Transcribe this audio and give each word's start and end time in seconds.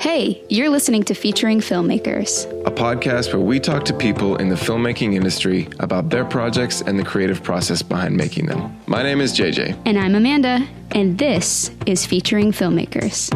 Hey, 0.00 0.42
you're 0.48 0.70
listening 0.70 1.02
to 1.04 1.14
Featuring 1.14 1.60
Filmmakers, 1.60 2.46
a 2.66 2.70
podcast 2.70 3.34
where 3.34 3.42
we 3.42 3.60
talk 3.60 3.84
to 3.84 3.92
people 3.92 4.36
in 4.36 4.48
the 4.48 4.54
filmmaking 4.54 5.14
industry 5.14 5.68
about 5.78 6.08
their 6.08 6.24
projects 6.24 6.80
and 6.80 6.98
the 6.98 7.04
creative 7.04 7.42
process 7.42 7.82
behind 7.82 8.16
making 8.16 8.46
them. 8.46 8.74
My 8.86 9.02
name 9.02 9.20
is 9.20 9.38
JJ. 9.38 9.78
And 9.84 9.98
I'm 9.98 10.14
Amanda, 10.14 10.66
and 10.92 11.18
this 11.18 11.70
is 11.84 12.06
Featuring 12.06 12.50
Filmmakers. 12.50 13.28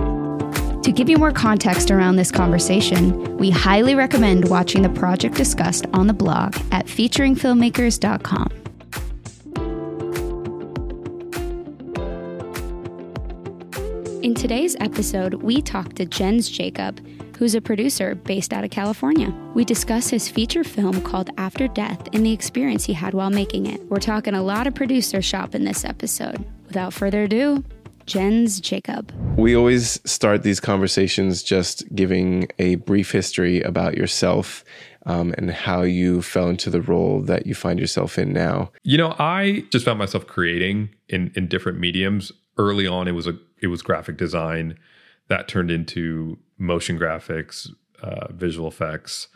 To 0.82 0.90
give 0.90 1.10
you 1.10 1.18
more 1.18 1.32
context 1.32 1.90
around 1.90 2.16
this 2.16 2.32
conversation, 2.32 3.36
we 3.36 3.50
highly 3.50 3.94
recommend 3.94 4.48
watching 4.48 4.80
the 4.80 4.88
project 4.88 5.34
discussed 5.34 5.84
on 5.92 6.06
the 6.06 6.14
blog 6.14 6.56
at 6.72 6.86
featuringfilmmakers.com. 6.86 8.63
In 14.34 14.40
today's 14.40 14.74
episode, 14.80 15.34
we 15.34 15.62
talk 15.62 15.92
to 15.92 16.04
Jens 16.04 16.48
Jacob, 16.48 17.00
who's 17.36 17.54
a 17.54 17.60
producer 17.60 18.16
based 18.16 18.52
out 18.52 18.64
of 18.64 18.70
California. 18.70 19.32
We 19.54 19.64
discuss 19.64 20.08
his 20.08 20.28
feature 20.28 20.64
film 20.64 21.02
called 21.02 21.30
After 21.38 21.68
Death 21.68 22.08
and 22.12 22.26
the 22.26 22.32
experience 22.32 22.84
he 22.84 22.94
had 22.94 23.14
while 23.14 23.30
making 23.30 23.66
it. 23.66 23.80
We're 23.88 24.00
talking 24.00 24.34
a 24.34 24.42
lot 24.42 24.66
of 24.66 24.74
producer 24.74 25.22
shop 25.22 25.54
in 25.54 25.64
this 25.64 25.84
episode. 25.84 26.44
Without 26.66 26.92
further 26.92 27.22
ado, 27.22 27.62
Jens 28.06 28.58
Jacob. 28.58 29.12
We 29.36 29.54
always 29.54 30.00
start 30.04 30.42
these 30.42 30.58
conversations 30.58 31.44
just 31.44 31.84
giving 31.94 32.48
a 32.58 32.74
brief 32.74 33.12
history 33.12 33.60
about 33.62 33.96
yourself 33.96 34.64
um, 35.06 35.32
and 35.38 35.52
how 35.52 35.82
you 35.82 36.22
fell 36.22 36.48
into 36.48 36.70
the 36.70 36.82
role 36.82 37.20
that 37.22 37.46
you 37.46 37.54
find 37.54 37.78
yourself 37.78 38.18
in 38.18 38.32
now. 38.32 38.72
You 38.82 38.98
know, 38.98 39.14
I 39.16 39.64
just 39.70 39.84
found 39.84 40.00
myself 40.00 40.26
creating 40.26 40.90
in 41.08 41.30
in 41.36 41.46
different 41.46 41.78
mediums. 41.78 42.32
Early 42.56 42.86
on, 42.86 43.08
it 43.08 43.12
was 43.12 43.26
a 43.26 43.36
it 43.60 43.68
was 43.68 43.82
graphic 43.82 44.16
design 44.16 44.78
that 45.28 45.48
turned 45.48 45.70
into 45.70 46.38
motion 46.58 46.98
graphics, 46.98 47.68
uh, 48.02 48.32
visual 48.32 48.68
effects, 48.68 49.28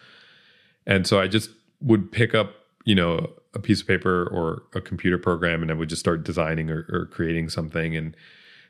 and 0.86 1.06
so 1.06 1.20
I 1.20 1.28
just 1.28 1.50
would 1.80 2.12
pick 2.12 2.34
up, 2.34 2.52
you 2.84 2.94
know, 2.94 3.30
a 3.54 3.58
piece 3.58 3.80
of 3.80 3.86
paper 3.86 4.26
or 4.26 4.62
a 4.74 4.80
computer 4.80 5.18
program, 5.18 5.62
and 5.62 5.70
I 5.70 5.74
would 5.74 5.88
just 5.88 6.00
start 6.00 6.24
designing 6.24 6.70
or, 6.70 6.86
or 6.90 7.06
creating 7.06 7.48
something. 7.48 7.96
And 7.96 8.16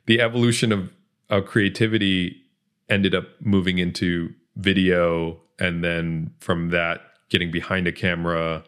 the 0.06 0.20
evolution 0.20 0.72
of 0.72 0.92
of 1.30 1.44
creativity 1.44 2.42
ended 2.88 3.14
up 3.14 3.26
moving 3.40 3.78
into 3.78 4.32
video, 4.56 5.40
and 5.58 5.84
then 5.84 6.30
from 6.40 6.70
that, 6.70 7.00
getting 7.28 7.50
behind 7.50 7.86
a 7.86 7.92
camera. 7.92 8.64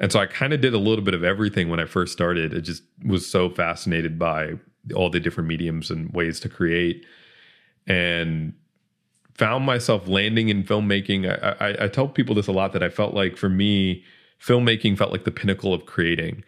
And 0.00 0.12
so 0.12 0.20
I 0.20 0.26
kind 0.26 0.52
of 0.52 0.60
did 0.60 0.74
a 0.74 0.78
little 0.78 1.04
bit 1.04 1.14
of 1.14 1.24
everything 1.24 1.68
when 1.68 1.80
I 1.80 1.84
first 1.84 2.12
started. 2.12 2.54
I 2.56 2.60
just 2.60 2.82
was 3.04 3.26
so 3.26 3.50
fascinated 3.50 4.18
by 4.18 4.54
all 4.94 5.10
the 5.10 5.20
different 5.20 5.48
mediums 5.48 5.90
and 5.90 6.12
ways 6.12 6.40
to 6.40 6.48
create. 6.48 7.04
And 7.86 8.54
found 9.34 9.64
myself 9.64 10.08
landing 10.08 10.48
in 10.48 10.64
filmmaking. 10.64 11.28
I, 11.28 11.68
I, 11.68 11.84
I, 11.84 11.88
tell 11.88 12.08
people 12.08 12.34
this 12.34 12.48
a 12.48 12.52
lot 12.52 12.72
that 12.72 12.82
i 12.82 12.88
felt 12.88 13.14
like 13.14 13.36
for 13.36 13.48
me 13.48 14.02
filmmaking 14.40 14.98
felt 14.98 15.12
like 15.12 15.24
the 15.24 15.30
pinnacle 15.30 15.72
of 15.72 15.86
creating. 15.86 16.44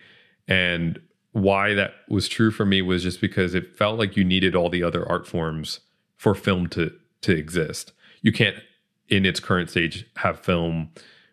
And 0.48 1.00
why 1.32 1.74
that 1.74 1.92
was 2.08 2.28
true 2.28 2.50
for 2.50 2.64
me 2.64 2.82
was 2.82 3.02
just 3.02 3.20
because 3.20 3.54
it 3.54 3.76
felt 3.76 3.98
like 3.98 4.16
you 4.16 4.24
needed 4.24 4.56
all 4.56 4.68
the 4.68 4.82
other 4.82 5.08
art 5.08 5.26
forms 5.26 5.80
for 6.16 6.34
film 6.34 6.68
to 6.68 6.92
to 7.22 7.36
exist. 7.36 7.92
You 8.22 8.32
can't 8.32 8.56
in 9.08 9.26
its 9.26 9.40
current 9.40 9.70
stage 9.70 10.06
have 10.16 10.40
film 10.40 10.90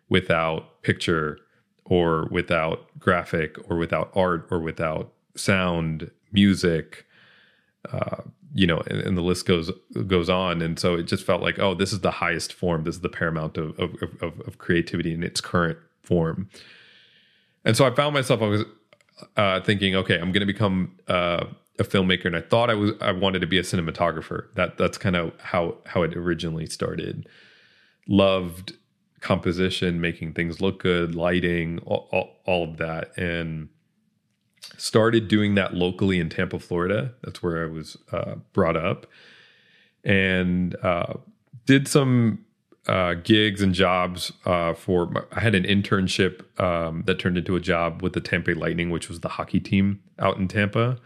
without 0.08 0.82
picture 0.82 1.38
or 1.84 2.28
without 2.30 2.86
graphic 2.98 3.56
or 3.68 3.76
without 3.76 4.10
art 4.14 4.46
or 4.50 4.60
without 4.60 5.12
sound 5.34 6.10
music, 6.32 7.06
uh, 7.92 8.22
you 8.54 8.66
know, 8.66 8.82
and, 8.86 9.00
and, 9.00 9.16
the 9.16 9.22
list 9.22 9.46
goes 9.46 9.70
goes 10.06 10.28
on. 10.28 10.62
And 10.62 10.78
so 10.78 10.94
it 10.94 11.04
just 11.04 11.24
felt 11.24 11.42
like, 11.42 11.58
oh, 11.58 11.74
this 11.74 11.92
is 11.92 12.00
the 12.00 12.10
highest 12.10 12.52
form. 12.52 12.84
This 12.84 12.96
is 12.96 13.00
the 13.00 13.08
paramount 13.08 13.56
of 13.56 13.78
of, 13.78 13.94
of, 14.20 14.40
of 14.40 14.58
creativity 14.58 15.12
in 15.12 15.22
its 15.22 15.40
current 15.40 15.78
form. 16.02 16.48
And 17.64 17.76
so 17.76 17.84
I 17.84 17.94
found 17.94 18.14
myself, 18.14 18.40
I 18.40 18.46
was 18.46 18.64
uh, 19.36 19.60
thinking, 19.60 19.94
okay, 19.96 20.14
I'm 20.14 20.32
going 20.32 20.40
to 20.40 20.46
become 20.46 20.96
uh, 21.08 21.44
a 21.78 21.84
filmmaker, 21.84 22.26
and 22.26 22.36
I 22.36 22.40
thought 22.40 22.70
I 22.70 22.74
was 22.74 22.92
I 23.00 23.12
wanted 23.12 23.40
to 23.40 23.46
be 23.46 23.58
a 23.58 23.62
cinematographer. 23.62 24.46
That 24.54 24.78
that's 24.78 24.98
kind 24.98 25.16
of 25.16 25.32
how 25.40 25.76
how 25.86 26.02
it 26.02 26.16
originally 26.16 26.66
started. 26.66 27.28
Loved 28.06 28.74
composition, 29.20 30.00
making 30.00 30.32
things 30.32 30.60
look 30.60 30.80
good, 30.80 31.14
lighting, 31.14 31.80
all, 31.84 32.08
all, 32.12 32.36
all 32.46 32.64
of 32.64 32.76
that, 32.78 33.16
and 33.18 33.68
started 34.76 35.28
doing 35.28 35.54
that 35.56 35.74
locally 35.74 36.18
in 36.18 36.28
Tampa, 36.28 36.58
Florida. 36.58 37.12
That's 37.22 37.42
where 37.42 37.62
I 37.64 37.66
was 37.66 37.96
uh, 38.12 38.36
brought 38.52 38.76
up, 38.76 39.06
and 40.04 40.76
uh, 40.82 41.14
did 41.66 41.88
some 41.88 42.44
uh, 42.86 43.14
gigs 43.14 43.60
and 43.60 43.74
jobs 43.74 44.32
uh, 44.44 44.74
for. 44.74 45.26
I 45.32 45.40
had 45.40 45.54
an 45.54 45.64
internship 45.64 46.60
um, 46.60 47.02
that 47.06 47.18
turned 47.18 47.38
into 47.38 47.56
a 47.56 47.60
job 47.60 48.02
with 48.02 48.12
the 48.12 48.20
Tampa 48.20 48.52
Lightning, 48.52 48.90
which 48.90 49.08
was 49.08 49.20
the 49.20 49.28
hockey 49.28 49.60
team 49.60 50.02
out 50.18 50.38
in 50.38 50.48
Tampa, 50.48 50.98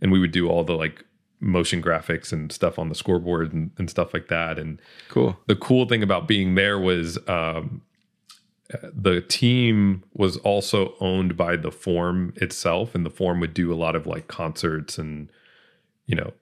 and 0.00 0.10
we 0.10 0.18
would 0.18 0.32
do 0.32 0.48
all 0.48 0.64
the 0.64 0.74
like 0.74 1.04
motion 1.40 1.82
graphics 1.82 2.32
and 2.32 2.50
stuff 2.50 2.78
on 2.78 2.88
the 2.88 2.94
scoreboard 2.94 3.52
and, 3.52 3.70
and 3.76 3.90
stuff 3.90 4.14
like 4.14 4.28
that. 4.28 4.58
And 4.58 4.80
cool. 5.08 5.38
The 5.46 5.56
cool 5.56 5.86
thing 5.86 6.02
about 6.02 6.26
being 6.26 6.54
there 6.54 6.78
was 6.78 7.18
um, 7.28 7.82
the 8.70 9.20
team 9.20 10.04
was 10.14 10.36
also 10.38 10.94
owned 11.00 11.36
by 11.36 11.56
the 11.56 11.70
Forum 11.70 12.32
itself, 12.36 12.94
and 12.94 13.04
the 13.04 13.10
Forum 13.10 13.40
would 13.40 13.54
do 13.54 13.72
a 13.72 13.76
lot 13.76 13.94
of 13.94 14.06
like 14.06 14.26
concerts 14.28 14.98
and 14.98 15.30
you 16.06 16.16
know 16.16 16.32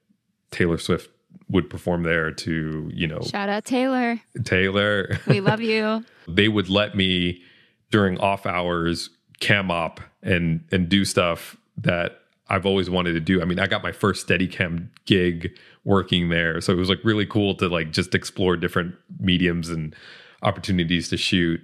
Taylor 0.50 0.78
Swift 0.78 1.10
would 1.48 1.68
perform 1.68 2.04
there 2.04 2.30
to 2.30 2.90
you 2.94 3.06
know 3.06 3.20
shout 3.22 3.48
out 3.48 3.64
Taylor. 3.64 4.20
Taylor. 4.44 5.18
We 5.26 5.40
love 5.40 5.60
you. 5.60 6.04
They 6.28 6.46
would 6.46 6.68
let 6.68 6.96
me 6.96 7.42
during 7.90 8.16
off 8.18 8.46
hours 8.46 9.10
cam 9.40 9.72
op 9.72 10.00
and 10.22 10.64
and 10.70 10.88
do 10.88 11.04
stuff 11.04 11.56
that 11.76 12.20
I've 12.48 12.64
always 12.64 12.88
wanted 12.88 13.14
to 13.14 13.20
do. 13.20 13.42
I 13.42 13.44
mean, 13.44 13.58
I 13.58 13.66
got 13.66 13.82
my 13.82 13.90
first 13.90 14.20
steady 14.22 14.46
cam 14.46 14.92
gig 15.04 15.50
working 15.84 16.28
there, 16.28 16.60
so 16.60 16.72
it 16.72 16.76
was 16.76 16.88
like 16.88 17.00
really 17.02 17.26
cool 17.26 17.56
to 17.56 17.68
like 17.68 17.90
just 17.90 18.14
explore 18.14 18.56
different 18.56 18.94
mediums 19.18 19.68
and 19.68 19.96
opportunities 20.44 21.08
to 21.08 21.16
shoot 21.16 21.60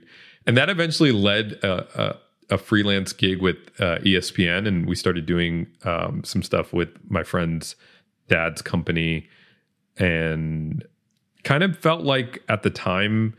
and 0.49 0.57
that 0.57 0.71
eventually 0.71 1.13
led 1.13 1.53
a, 1.63 2.19
a, 2.51 2.55
a 2.55 2.59
freelance 2.59 3.13
gig 3.13 3.43
with 3.43 3.57
uh, 3.79 3.99
ESPN, 3.99 4.67
and 4.67 4.87
we 4.87 4.97
started 4.97 5.27
doing 5.27 5.67
um, 5.85 6.25
some 6.25 6.43
stuff 6.43 6.73
with 6.73 6.89
my 7.09 7.23
friend's 7.23 7.77
dad's 8.29 8.63
company, 8.63 9.29
and 9.99 10.85
kind 11.45 11.63
of 11.63 11.79
felt 11.79 12.03
like 12.03 12.43
at 12.49 12.63
the 12.63 12.71
time 12.71 13.35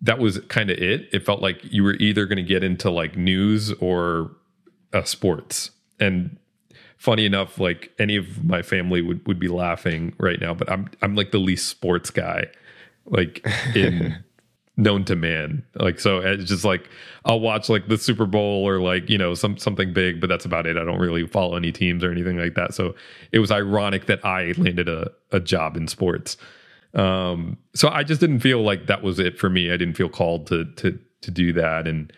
that 0.00 0.20
was 0.20 0.38
kind 0.48 0.70
of 0.70 0.78
it. 0.78 1.08
It 1.12 1.26
felt 1.26 1.42
like 1.42 1.58
you 1.64 1.82
were 1.82 1.94
either 1.94 2.26
going 2.26 2.36
to 2.36 2.42
get 2.42 2.62
into 2.62 2.90
like 2.90 3.16
news 3.16 3.72
or 3.72 4.30
uh, 4.92 5.02
sports, 5.02 5.72
and 5.98 6.38
funny 6.96 7.26
enough, 7.26 7.58
like 7.58 7.90
any 7.98 8.14
of 8.14 8.44
my 8.44 8.62
family 8.62 9.02
would 9.02 9.26
would 9.26 9.40
be 9.40 9.48
laughing 9.48 10.14
right 10.18 10.40
now, 10.40 10.54
but 10.54 10.70
I'm 10.70 10.88
I'm 11.02 11.16
like 11.16 11.32
the 11.32 11.38
least 11.38 11.66
sports 11.66 12.10
guy, 12.10 12.46
like 13.04 13.44
in 13.74 14.16
known 14.76 15.04
to 15.04 15.16
man. 15.16 15.64
Like 15.76 16.00
so 16.00 16.18
it's 16.18 16.48
just 16.48 16.64
like 16.64 16.88
I'll 17.24 17.40
watch 17.40 17.68
like 17.68 17.88
the 17.88 17.98
Super 17.98 18.26
Bowl 18.26 18.66
or 18.66 18.80
like, 18.80 19.08
you 19.08 19.18
know, 19.18 19.34
some 19.34 19.56
something 19.56 19.92
big, 19.92 20.20
but 20.20 20.28
that's 20.28 20.44
about 20.44 20.66
it. 20.66 20.76
I 20.76 20.84
don't 20.84 20.98
really 20.98 21.26
follow 21.26 21.56
any 21.56 21.72
teams 21.72 22.02
or 22.02 22.10
anything 22.10 22.38
like 22.38 22.54
that. 22.54 22.74
So 22.74 22.94
it 23.32 23.38
was 23.38 23.50
ironic 23.50 24.06
that 24.06 24.24
I 24.24 24.52
landed 24.56 24.88
a, 24.88 25.10
a 25.30 25.40
job 25.40 25.76
in 25.76 25.88
sports. 25.88 26.36
Um 26.94 27.58
so 27.74 27.88
I 27.88 28.02
just 28.02 28.20
didn't 28.20 28.40
feel 28.40 28.62
like 28.62 28.86
that 28.86 29.02
was 29.02 29.18
it 29.18 29.38
for 29.38 29.48
me. 29.48 29.72
I 29.72 29.76
didn't 29.76 29.94
feel 29.94 30.08
called 30.08 30.46
to 30.48 30.64
to 30.76 30.98
to 31.22 31.30
do 31.30 31.52
that 31.54 31.86
and 31.86 32.12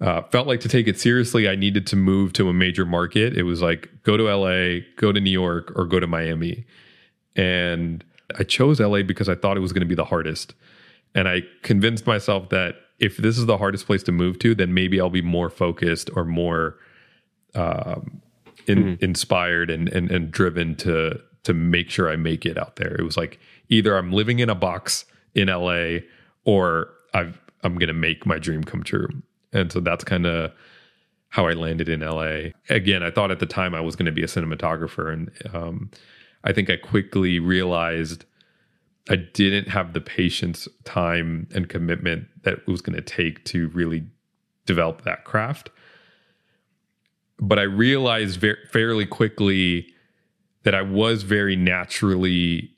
uh, 0.00 0.22
felt 0.30 0.46
like 0.46 0.60
to 0.60 0.68
take 0.68 0.88
it 0.88 0.98
seriously, 0.98 1.48
I 1.48 1.56
needed 1.56 1.86
to 1.88 1.96
move 1.96 2.32
to 2.34 2.48
a 2.48 2.54
major 2.54 2.86
market. 2.86 3.36
It 3.36 3.42
was 3.42 3.60
like 3.60 3.90
go 4.02 4.16
to 4.16 4.34
LA, 4.34 4.80
go 4.96 5.12
to 5.12 5.20
New 5.20 5.30
York, 5.30 5.72
or 5.76 5.84
go 5.84 6.00
to 6.00 6.06
Miami. 6.06 6.64
And 7.36 8.02
I 8.38 8.44
chose 8.44 8.80
LA 8.80 9.02
because 9.02 9.28
I 9.28 9.34
thought 9.34 9.58
it 9.58 9.60
was 9.60 9.72
going 9.72 9.82
to 9.82 9.86
be 9.86 9.94
the 9.94 10.06
hardest. 10.06 10.54
And 11.14 11.28
I 11.28 11.42
convinced 11.62 12.06
myself 12.06 12.48
that 12.50 12.76
if 12.98 13.16
this 13.16 13.38
is 13.38 13.46
the 13.46 13.58
hardest 13.58 13.86
place 13.86 14.02
to 14.04 14.12
move 14.12 14.38
to, 14.40 14.54
then 14.54 14.74
maybe 14.74 15.00
I'll 15.00 15.10
be 15.10 15.22
more 15.22 15.50
focused 15.50 16.10
or 16.14 16.24
more 16.24 16.76
um, 17.54 18.20
in, 18.66 18.78
mm-hmm. 18.78 19.04
inspired 19.04 19.70
and, 19.70 19.88
and 19.88 20.10
and 20.10 20.30
driven 20.30 20.76
to 20.76 21.20
to 21.42 21.54
make 21.54 21.90
sure 21.90 22.10
I 22.10 22.16
make 22.16 22.44
it 22.44 22.58
out 22.58 22.76
there. 22.76 22.94
It 22.94 23.02
was 23.02 23.16
like 23.16 23.40
either 23.68 23.96
I'm 23.96 24.12
living 24.12 24.38
in 24.38 24.50
a 24.50 24.54
box 24.54 25.04
in 25.34 25.48
LA 25.48 26.00
or 26.44 26.90
I've 27.14 27.40
I'm 27.64 27.76
gonna 27.78 27.94
make 27.94 28.26
my 28.26 28.38
dream 28.38 28.62
come 28.62 28.82
true. 28.82 29.08
And 29.52 29.72
so 29.72 29.80
that's 29.80 30.04
kind 30.04 30.26
of 30.26 30.52
how 31.30 31.46
I 31.46 31.52
landed 31.52 31.88
in 31.88 32.00
LA. 32.00 32.50
Again, 32.68 33.02
I 33.02 33.10
thought 33.10 33.30
at 33.30 33.38
the 33.38 33.46
time 33.46 33.74
I 33.74 33.80
was 33.80 33.96
going 33.96 34.06
to 34.06 34.12
be 34.12 34.22
a 34.22 34.26
cinematographer, 34.26 35.12
and 35.12 35.30
um, 35.54 35.90
I 36.44 36.52
think 36.52 36.68
I 36.68 36.76
quickly 36.76 37.38
realized 37.38 38.24
I 39.08 39.16
didn't 39.16 39.68
have 39.68 39.92
the 39.92 40.00
patience, 40.00 40.68
time, 40.84 41.48
and 41.54 41.68
commitment 41.68 42.28
that 42.42 42.54
it 42.54 42.66
was 42.66 42.80
going 42.80 42.96
to 42.96 43.02
take 43.02 43.44
to 43.46 43.68
really 43.68 44.04
develop 44.66 45.02
that 45.02 45.24
craft. 45.24 45.70
But 47.38 47.58
I 47.58 47.62
realized 47.62 48.38
very, 48.38 48.58
fairly 48.70 49.06
quickly 49.06 49.88
that 50.62 50.74
I 50.74 50.82
was 50.82 51.22
very 51.22 51.56
naturally 51.56 52.70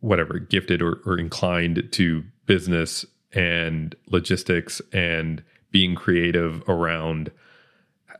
whatever 0.00 0.38
gifted 0.38 0.80
or, 0.80 1.00
or 1.04 1.18
inclined 1.18 1.88
to 1.92 2.24
business 2.46 3.04
and 3.32 3.94
logistics 4.06 4.80
and 4.92 5.42
being 5.70 5.94
creative 5.94 6.62
around 6.68 7.30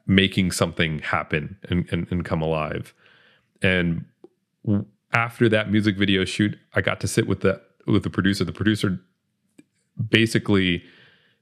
making 0.07 0.53
something 0.53 0.99
happen 1.01 1.57
and, 1.69 1.89
and, 1.91 2.07
and 2.11 2.25
come 2.25 2.43
alive. 2.43 2.93
And 3.63 4.05
after 5.17 5.49
that 5.49 5.71
music 5.71 5.97
video 5.97 6.27
shoot, 6.27 6.59
I 6.75 6.83
got 6.83 7.01
to 7.01 7.09
sit 7.09 7.27
with 7.27 7.41
the 7.41 7.61
with 7.87 8.03
the 8.03 8.11
producer. 8.11 8.45
The 8.45 8.53
producer 8.53 9.01
basically 10.11 10.85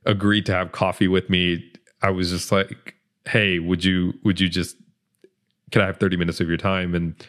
agreed 0.07 0.47
to 0.47 0.53
have 0.53 0.71
coffee 0.71 1.09
with 1.09 1.29
me. 1.29 1.73
I 2.01 2.11
was 2.11 2.31
just 2.31 2.53
like, 2.53 2.95
"Hey, 3.27 3.59
would 3.59 3.85
you 3.85 4.15
would 4.23 4.39
you 4.41 4.49
just 4.49 4.77
can 5.73 5.83
I 5.83 5.87
have 5.87 5.97
30 5.97 6.17
minutes 6.17 6.41
of 6.41 6.47
your 6.47 6.57
time?" 6.57 6.95
And 6.95 7.27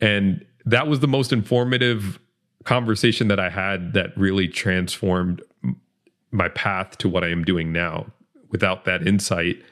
and 0.00 0.42
that 0.64 0.86
was 0.86 1.00
the 1.00 1.08
most 1.08 1.34
informative 1.34 2.18
conversation 2.64 3.28
that 3.28 3.38
I 3.38 3.50
had 3.50 3.92
that 3.92 4.16
really 4.16 4.48
transformed 4.48 5.42
my 6.30 6.48
path 6.48 6.96
to 6.98 7.10
what 7.10 7.24
I 7.24 7.28
am 7.28 7.44
doing 7.44 7.72
now. 7.72 8.06
Without 8.48 8.86
that 8.86 9.06
insight, 9.06 9.62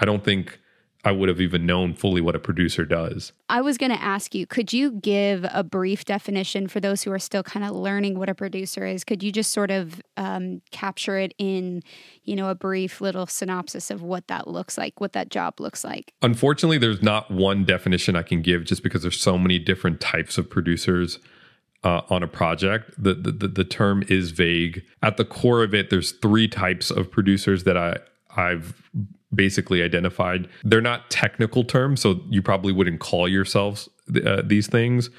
I 0.00 0.04
don't 0.04 0.24
think 0.24 0.58
I 1.04 1.12
would 1.12 1.28
have 1.28 1.40
even 1.40 1.64
known 1.64 1.94
fully 1.94 2.20
what 2.20 2.34
a 2.34 2.40
producer 2.40 2.84
does. 2.84 3.32
I 3.48 3.60
was 3.60 3.78
going 3.78 3.92
to 3.92 4.02
ask 4.02 4.34
you, 4.34 4.46
could 4.46 4.72
you 4.72 4.90
give 4.90 5.46
a 5.52 5.62
brief 5.62 6.04
definition 6.04 6.66
for 6.66 6.80
those 6.80 7.02
who 7.02 7.12
are 7.12 7.20
still 7.20 7.44
kind 7.44 7.64
of 7.64 7.70
learning 7.70 8.18
what 8.18 8.28
a 8.28 8.34
producer 8.34 8.84
is? 8.84 9.04
Could 9.04 9.22
you 9.22 9.30
just 9.30 9.52
sort 9.52 9.70
of 9.70 10.02
um, 10.16 10.60
capture 10.72 11.16
it 11.16 11.34
in, 11.38 11.84
you 12.24 12.34
know, 12.34 12.50
a 12.50 12.54
brief 12.54 13.00
little 13.00 13.26
synopsis 13.26 13.92
of 13.92 14.02
what 14.02 14.26
that 14.26 14.48
looks 14.48 14.76
like, 14.76 15.00
what 15.00 15.12
that 15.12 15.30
job 15.30 15.60
looks 15.60 15.84
like? 15.84 16.12
Unfortunately, 16.20 16.78
there's 16.78 17.02
not 17.02 17.30
one 17.30 17.64
definition 17.64 18.16
I 18.16 18.22
can 18.22 18.42
give 18.42 18.64
just 18.64 18.82
because 18.82 19.02
there's 19.02 19.20
so 19.20 19.38
many 19.38 19.58
different 19.58 20.00
types 20.00 20.36
of 20.36 20.50
producers. 20.50 21.18
Uh, 21.84 22.02
on 22.10 22.24
a 22.24 22.26
project, 22.26 22.90
the, 22.98 23.14
the 23.14 23.46
the 23.46 23.62
term 23.62 24.02
is 24.08 24.32
vague. 24.32 24.82
At 25.00 25.16
the 25.16 25.24
core 25.24 25.62
of 25.62 25.72
it, 25.72 25.90
there's 25.90 26.10
three 26.10 26.48
types 26.48 26.90
of 26.90 27.08
producers 27.08 27.62
that 27.62 27.76
I 27.76 27.98
I've 28.36 28.74
basically 29.34 29.82
identified. 29.82 30.48
They're 30.64 30.80
not 30.80 31.10
technical 31.10 31.64
terms, 31.64 32.00
so 32.00 32.20
you 32.28 32.42
probably 32.42 32.72
wouldn't 32.72 33.00
call 33.00 33.28
yourselves 33.28 33.88
uh, 34.24 34.42
these 34.44 34.66
things. 34.66 35.10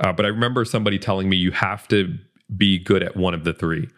Uh, 0.00 0.12
but 0.12 0.24
I 0.24 0.28
remember 0.28 0.64
somebody 0.64 0.98
telling 0.98 1.28
me 1.28 1.36
you 1.36 1.50
have 1.52 1.88
to 1.88 2.16
be 2.56 2.78
good 2.78 3.02
at 3.02 3.16
one 3.16 3.34
of 3.34 3.44
the 3.44 3.52
three. 3.52 3.88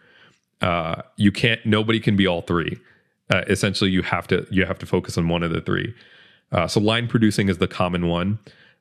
Uh, 0.61 1.01
you 1.17 1.31
can't. 1.31 1.63
Nobody 1.65 1.99
can 1.99 2.15
be 2.15 2.25
all 2.25 2.41
three. 2.41 2.77
Uh, 3.29 3.43
essentially, 3.47 3.91
you 3.91 4.01
have 4.01 4.27
to 4.27 4.47
you 4.49 4.65
have 4.65 4.79
to 4.79 4.85
focus 4.85 5.17
on 5.17 5.27
one 5.27 5.43
of 5.43 5.51
the 5.51 5.61
three. 5.61 5.93
Uh, 6.51 6.67
so 6.67 6.79
line 6.79 7.07
producing 7.07 7.47
is 7.47 7.59
the 7.59 7.67
common 7.67 8.07
one. 8.07 8.39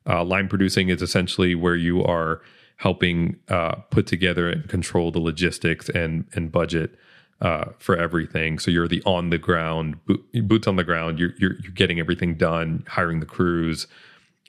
Uh, 0.09 0.25
line 0.25 0.49
producing 0.49 0.89
is 0.89 1.03
essentially 1.03 1.55
where 1.55 1.77
you 1.77 2.03
are 2.03 2.41
helping 2.77 3.37
put 3.91 4.07
together 4.07 4.49
and 4.49 4.69
control 4.69 5.11
the 5.11 5.19
logistics 5.19 5.89
and 5.91 6.25
and 6.33 6.51
budget 6.51 6.97
uh, 7.41 7.67
for 7.79 7.97
everything. 7.97 8.59
So 8.59 8.71
you're 8.71 8.89
the 8.89 9.03
on 9.05 9.31
the 9.31 9.39
ground, 9.39 9.97
boots 10.43 10.67
on 10.67 10.77
the 10.77 10.85
ground. 10.85 11.19
You're, 11.19 11.35
you're, 11.39 11.55
you're 11.63 11.73
getting 11.73 12.01
everything 12.01 12.35
done, 12.35 12.85
hiring 12.89 13.21
the 13.21 13.27
crews, 13.27 13.87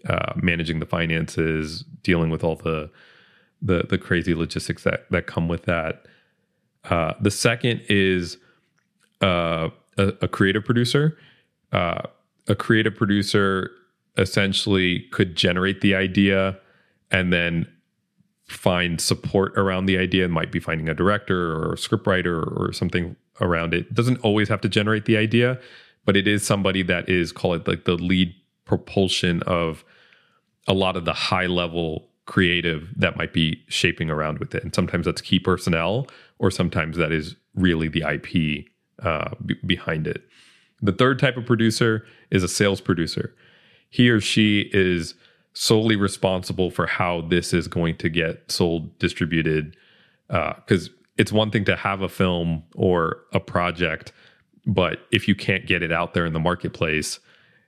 uh, 0.07 0.33
managing 0.35 0.79
the 0.79 0.85
finances, 0.85 1.83
dealing 2.03 2.29
with 2.29 2.43
all 2.43 2.55
the 2.55 2.89
the 3.61 3.83
the 3.89 3.97
crazy 3.97 4.33
logistics 4.33 4.83
that 4.83 5.05
that 5.11 5.27
come 5.27 5.47
with 5.47 5.63
that. 5.63 6.05
Uh, 6.85 7.13
the 7.19 7.31
second 7.31 7.81
is 7.89 8.37
uh, 9.21 9.69
a, 9.97 10.13
a, 10.21 10.27
creative 10.29 10.63
producer. 10.63 11.17
Uh, 11.73 12.01
a 12.47 12.55
creative 12.55 12.95
producer 12.95 13.69
essentially 14.17 15.01
could 15.11 15.35
generate 15.35 15.81
the 15.81 15.93
idea 15.93 16.57
and 17.11 17.33
then 17.33 17.67
find 18.49 18.99
support 18.99 19.57
around 19.57 19.85
the 19.85 19.97
idea. 19.97 20.27
Might 20.27 20.51
be 20.51 20.59
finding 20.59 20.89
a 20.89 20.93
director 20.93 21.53
or 21.53 21.73
a 21.73 21.75
scriptwriter 21.75 22.45
or 22.57 22.73
something 22.73 23.15
around 23.41 23.73
it. 23.73 23.81
it. 23.81 23.93
Doesn't 23.93 24.19
always 24.21 24.49
have 24.49 24.61
to 24.61 24.69
generate 24.69 25.05
the 25.05 25.17
idea, 25.17 25.59
but 26.05 26.17
it 26.17 26.27
is 26.27 26.45
somebody 26.45 26.83
that 26.83 27.09
is 27.09 27.31
call 27.31 27.53
it 27.53 27.67
like 27.67 27.85
the 27.85 27.95
lead 27.95 28.33
propulsion 28.65 29.41
of 29.43 29.83
a 30.67 30.73
lot 30.73 30.95
of 30.95 31.05
the 31.05 31.13
high 31.13 31.47
level 31.47 32.09
creative 32.25 32.89
that 32.95 33.17
might 33.17 33.33
be 33.33 33.63
shaping 33.67 34.09
around 34.09 34.37
with 34.37 34.53
it. 34.53 34.63
And 34.63 34.73
sometimes 34.73 35.05
that's 35.05 35.21
key 35.21 35.39
personnel, 35.39 36.07
or 36.37 36.51
sometimes 36.51 36.95
that 36.97 37.11
is 37.11 37.35
really 37.55 37.87
the 37.87 38.03
IP 38.07 38.65
uh, 39.03 39.31
b- 39.43 39.55
behind 39.65 40.05
it. 40.05 40.23
The 40.81 40.91
third 40.91 41.17
type 41.17 41.37
of 41.37 41.45
producer 41.45 42.05
is 42.29 42.43
a 42.43 42.47
sales 42.47 42.81
producer. 42.81 43.33
He 43.89 44.09
or 44.09 44.21
she 44.21 44.69
is 44.71 45.15
solely 45.59 45.97
responsible 45.97 46.71
for 46.71 46.87
how 46.87 47.19
this 47.19 47.53
is 47.53 47.67
going 47.67 47.93
to 47.97 48.07
get 48.07 48.49
sold, 48.49 48.97
distributed. 48.97 49.75
Because 50.29 50.87
uh, 50.87 50.91
it's 51.17 51.33
one 51.33 51.51
thing 51.51 51.65
to 51.65 51.75
have 51.75 52.01
a 52.01 52.07
film 52.07 52.63
or 52.75 53.17
a 53.33 53.41
project, 53.41 54.13
but 54.65 54.99
if 55.11 55.27
you 55.27 55.35
can't 55.35 55.65
get 55.65 55.83
it 55.83 55.91
out 55.91 56.13
there 56.13 56.25
in 56.25 56.31
the 56.31 56.39
marketplace, 56.39 57.19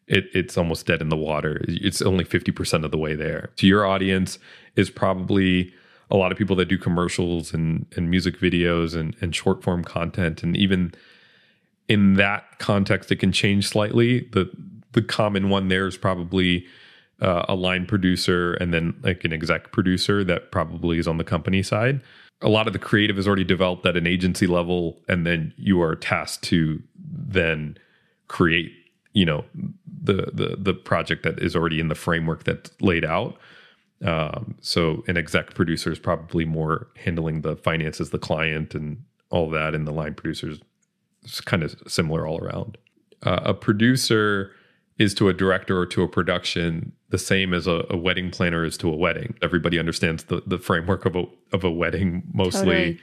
it, 0.08 0.28
it's 0.34 0.58
almost 0.58 0.86
dead 0.86 1.02
in 1.02 1.10
the 1.10 1.18
water. 1.18 1.66
It's 1.68 2.02
only 2.02 2.24
50% 2.24 2.86
of 2.86 2.92
the 2.92 2.98
way 2.98 3.14
there. 3.14 3.50
To 3.58 3.68
your 3.68 3.86
audience 3.86 4.40
is 4.78 4.90
probably 4.90 5.74
a 6.10 6.16
lot 6.16 6.32
of 6.32 6.38
people 6.38 6.56
that 6.56 6.70
do 6.70 6.78
commercials 6.78 7.54
and, 7.54 7.88
and 7.98 8.10
music 8.10 8.40
videos 8.40 8.96
and, 8.96 9.18
and 9.20 9.36
short 9.36 9.64
form 9.64 9.84
content. 9.84 10.44
And 10.44 10.56
even 10.56 10.94
in 11.90 12.14
that 12.14 12.58
context, 12.58 13.12
it 13.12 13.18
can 13.18 13.34
change 13.34 13.68
slightly. 13.68 14.30
The 14.32 14.50
the 14.94 15.02
common 15.02 15.50
one 15.50 15.70
there 15.70 15.88
is 15.88 15.96
probably 15.98 16.66
uh, 17.22 17.46
a 17.48 17.56
line 17.56 17.86
producer 17.86 18.54
and 18.56 18.74
then 18.74 19.00
like 19.04 19.24
an 19.24 19.32
exec 19.32 19.72
producer 19.72 20.24
that 20.24 20.52
probably 20.52 20.98
is 20.98 21.08
on 21.08 21.18
the 21.18 21.24
company 21.24 21.62
side. 21.62 22.02
A 22.42 22.50
lot 22.50 22.66
of 22.68 22.74
the 22.74 22.80
creative 22.80 23.20
is 23.20 23.28
already 23.28 23.44
developed 23.44 23.86
at 23.86 23.96
an 23.96 24.08
agency 24.08 24.48
level, 24.48 25.00
and 25.08 25.28
then 25.28 25.54
you 25.58 25.80
are 25.82 25.96
tasked 25.96 26.44
to 26.46 26.82
then 26.96 27.78
create, 28.28 28.72
you 29.14 29.26
know, 29.26 29.46
the 30.04 30.32
the 30.34 30.58
the 30.58 30.74
project 30.74 31.22
that 31.24 31.38
is 31.40 31.56
already 31.56 31.80
in 31.80 31.88
the 31.88 31.96
framework 31.96 32.44
that's 32.44 32.72
laid 32.82 33.06
out. 33.06 33.38
Um, 34.04 34.56
so 34.62 35.04
an 35.08 35.18
exec 35.18 35.54
producer 35.54 35.92
is 35.92 36.00
probably 36.00 36.44
more 36.44 36.88
handling 36.96 37.42
the 37.42 37.56
finances, 37.58 38.10
the 38.10 38.18
client, 38.18 38.74
and 38.74 39.04
all 39.30 39.48
that, 39.52 39.76
and 39.76 39.86
the 39.86 39.92
line 39.92 40.16
producers 40.16 40.60
is 41.24 41.42
kind 41.42 41.62
of 41.62 41.76
similar 41.88 42.26
all 42.26 42.40
around. 42.44 42.80
Uh, 43.22 43.42
a 43.44 43.54
producer 43.54 44.52
is 45.02 45.16
to 45.16 45.28
a 45.30 45.34
director 45.34 45.80
or 45.80 45.86
to 45.88 46.04
a 46.04 46.08
production 46.08 46.92
the 47.10 47.18
same 47.18 47.56
as 47.56 47.66
a, 47.66 47.86
a, 47.90 47.98
wedding 47.98 48.30
planner 48.30 48.64
is 48.64 48.78
to 48.78 48.88
a 48.88 48.96
wedding. 48.96 49.34
Everybody 49.42 49.80
understands 49.80 50.26
the 50.26 50.44
the 50.46 50.60
framework 50.60 51.06
of 51.06 51.16
a 51.16 51.26
of 51.52 51.64
a 51.64 51.72
wedding. 51.72 52.24
Mostly, 52.34 52.62
totally. 52.62 53.00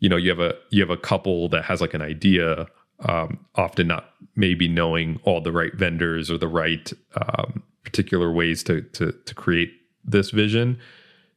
you 0.00 0.08
know, 0.10 0.16
you 0.16 0.28
have 0.28 0.38
a 0.38 0.54
you 0.68 0.82
have 0.82 0.90
a 0.90 0.98
couple 0.98 1.48
that 1.48 1.64
has 1.64 1.80
like 1.80 1.94
an 1.94 2.02
idea, 2.02 2.66
um, 3.08 3.44
often 3.54 3.86
not 3.86 4.10
maybe 4.36 4.68
knowing 4.68 5.18
all 5.24 5.40
the 5.40 5.50
right 5.50 5.74
vendors 5.74 6.30
or 6.30 6.36
the 6.36 6.46
right 6.46 6.92
um, 7.16 7.62
particular 7.84 8.30
ways 8.30 8.62
to 8.64 8.82
to 8.82 9.12
to 9.12 9.34
create 9.34 9.72
this 10.04 10.30
vision. 10.30 10.78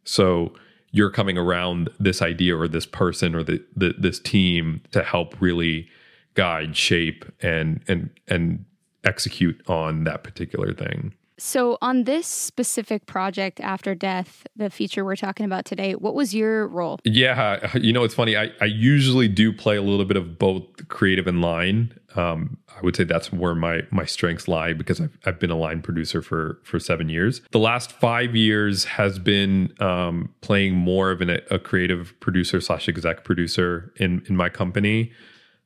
So 0.04 0.54
you're 0.92 1.12
coming 1.12 1.38
around 1.38 1.90
this 1.98 2.22
idea 2.22 2.58
or 2.58 2.68
this 2.68 2.86
person 2.86 3.34
or 3.36 3.44
the, 3.44 3.64
the 3.76 3.96
this 3.98 4.20
team 4.20 4.82
to 4.92 5.02
help 5.02 5.36
really 5.40 5.88
guide, 6.34 6.76
shape, 6.76 7.24
and 7.42 7.82
and 7.88 8.10
and 8.28 8.66
execute 9.04 9.62
on 9.68 10.04
that 10.06 10.24
particular 10.24 10.74
thing. 10.74 11.14
So, 11.40 11.80
on 11.82 12.04
this 12.04 12.28
specific 12.28 13.08
project 13.08 13.60
after 13.60 13.96
death, 13.96 14.46
the 14.56 14.70
feature 14.70 15.04
we're 15.04 15.16
talking 15.16 15.46
about 15.46 15.66
today, 15.66 15.94
what 15.94 16.14
was 16.14 16.34
your 16.34 16.68
role? 16.68 17.00
Yeah, 17.04 17.76
you 17.76 17.92
know, 17.92 18.04
it's 18.04 18.14
funny. 18.14 18.38
I, 18.38 18.52
I 18.62 18.66
usually 18.66 19.28
do 19.28 19.52
play 19.52 19.76
a 19.76 19.82
little 19.82 20.06
bit 20.06 20.16
of 20.16 20.38
both 20.38 20.64
creative 20.90 21.26
and 21.26 21.42
line. 21.42 22.00
Um, 22.16 22.58
I 22.70 22.82
would 22.82 22.96
say 22.96 23.04
that's 23.04 23.34
where 23.34 23.56
my 23.56 23.82
my 23.90 24.06
strengths 24.06 24.48
lie 24.48 24.74
because 24.74 25.02
I've, 25.02 25.18
I've 25.26 25.40
been 25.40 25.50
a 25.50 25.58
line 25.58 25.82
producer 25.82 26.22
for 26.22 26.60
for 26.64 26.80
seven 26.80 27.10
years. 27.10 27.42
The 27.52 27.60
last 27.60 27.92
five 27.92 28.36
years 28.36 28.86
has 28.86 29.18
been 29.18 29.74
um, 29.80 30.34
playing 30.42 30.76
more 30.76 31.10
of 31.10 31.22
an, 31.22 31.42
a 31.50 31.58
creative 31.58 32.14
producer 32.20 32.62
slash 32.62 32.88
exec 32.88 33.24
producer 33.24 33.92
in 33.98 34.24
in 34.30 34.38
my 34.38 34.50
company. 34.50 35.12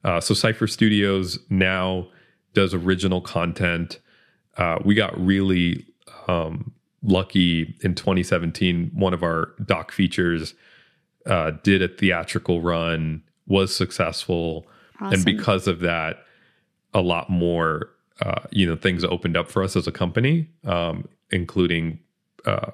Uh, 0.06 0.22
so 0.22 0.34
Sypher 0.34 0.68
Studios 0.68 1.38
now 1.50 2.08
does 2.54 2.74
original 2.74 3.22
content. 3.22 4.00
Uh, 4.58 4.80
we 4.84 4.96
got 4.96 5.18
really 5.20 5.86
um, 6.28 6.74
lucky 7.04 7.76
in 7.82 7.96
2017. 7.96 8.92
One 8.94 9.14
of 9.14 9.24
our 9.24 9.54
doc 9.66 9.92
features 9.92 10.54
uh, 11.26 11.52
did 11.64 11.82
a 11.82 11.88
theatrical 11.88 12.62
run, 12.62 13.22
was 13.48 13.76
successful, 13.76 14.66
awesome. 15.00 15.14
and 15.14 15.26
because 15.26 15.68
of 15.68 15.80
that, 15.82 16.24
a 16.94 17.02
lot 17.02 17.30
more 17.30 17.90
uh, 18.22 18.42
you 18.52 18.66
know 18.66 18.76
things 18.76 19.04
opened 19.04 19.38
up 19.38 19.50
for 19.50 19.64
us 19.64 19.76
as 19.76 19.88
a 19.88 19.92
company, 19.92 20.48
um, 20.66 21.08
including 21.32 22.00
uh, 22.46 22.72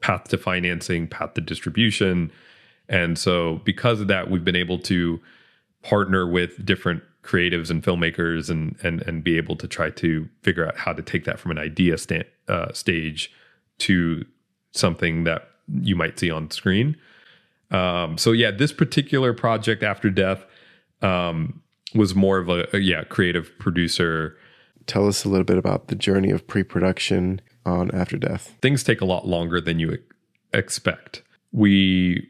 path 0.00 0.24
to 0.28 0.38
financing, 0.38 1.06
path 1.06 1.34
to 1.34 1.40
distribution, 1.40 2.30
and 2.88 3.18
so 3.18 3.60
because 3.64 4.00
of 4.00 4.08
that, 4.08 4.30
we've 4.30 4.44
been 4.44 4.56
able 4.56 4.78
to 4.78 5.20
partner 5.82 6.26
with 6.26 6.64
different 6.64 7.02
creatives 7.22 7.70
and 7.70 7.82
filmmakers 7.82 8.48
and 8.48 8.76
and 8.82 9.02
and 9.02 9.22
be 9.22 9.36
able 9.36 9.56
to 9.56 9.68
try 9.68 9.90
to 9.90 10.28
figure 10.42 10.66
out 10.66 10.76
how 10.76 10.92
to 10.92 11.02
take 11.02 11.24
that 11.24 11.38
from 11.38 11.50
an 11.50 11.58
idea 11.58 11.96
uh, 12.48 12.72
stage 12.72 13.32
to 13.78 14.24
something 14.72 15.24
that 15.24 15.48
you 15.80 15.96
might 15.96 16.18
see 16.18 16.30
on 16.30 16.50
screen. 16.50 16.96
Um, 17.70 18.18
so 18.18 18.32
yeah, 18.32 18.50
this 18.50 18.72
particular 18.72 19.32
project 19.32 19.82
after 19.82 20.10
death 20.10 20.44
um, 21.02 21.62
was 21.94 22.14
more 22.14 22.38
of 22.38 22.48
a, 22.48 22.68
a 22.72 22.78
yeah 22.78 23.04
creative 23.04 23.50
producer. 23.58 24.36
Tell 24.86 25.06
us 25.06 25.24
a 25.24 25.28
little 25.28 25.44
bit 25.44 25.58
about 25.58 25.88
the 25.88 25.94
journey 25.94 26.30
of 26.30 26.46
pre-production 26.46 27.40
on 27.64 27.94
After 27.94 28.16
Death. 28.16 28.56
Things 28.60 28.82
take 28.82 29.00
a 29.00 29.04
lot 29.04 29.26
longer 29.26 29.60
than 29.60 29.78
you 29.78 29.98
expect. 30.52 31.22
We 31.52 32.28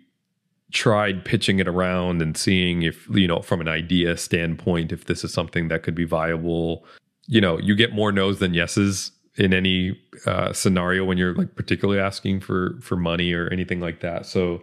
tried 0.70 1.24
pitching 1.24 1.58
it 1.58 1.68
around 1.68 2.22
and 2.22 2.36
seeing 2.36 2.82
if 2.82 3.08
you 3.10 3.26
know 3.26 3.40
from 3.40 3.60
an 3.60 3.68
idea 3.68 4.16
standpoint 4.16 4.92
if 4.92 5.06
this 5.06 5.24
is 5.24 5.32
something 5.32 5.68
that 5.68 5.82
could 5.82 5.94
be 5.94 6.04
viable. 6.04 6.84
You 7.26 7.40
know 7.40 7.58
you 7.58 7.74
get 7.74 7.92
more 7.92 8.12
no's 8.12 8.38
than 8.38 8.54
yeses 8.54 9.12
in 9.36 9.54
any 9.54 9.98
uh, 10.26 10.52
scenario 10.52 11.04
when 11.04 11.18
you're 11.18 11.34
like 11.34 11.54
particularly 11.54 12.00
asking 12.00 12.40
for 12.40 12.78
for 12.80 12.96
money 12.96 13.32
or 13.32 13.48
anything 13.48 13.80
like 13.80 14.00
that. 14.00 14.26
So 14.26 14.62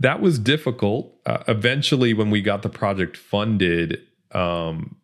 that 0.00 0.20
was 0.20 0.38
difficult. 0.38 1.12
Uh, 1.26 1.42
eventually 1.48 2.14
when 2.14 2.30
we 2.30 2.40
got 2.40 2.62
the 2.62 2.68
project 2.68 3.16
funded 3.16 4.00
um, 4.32 4.96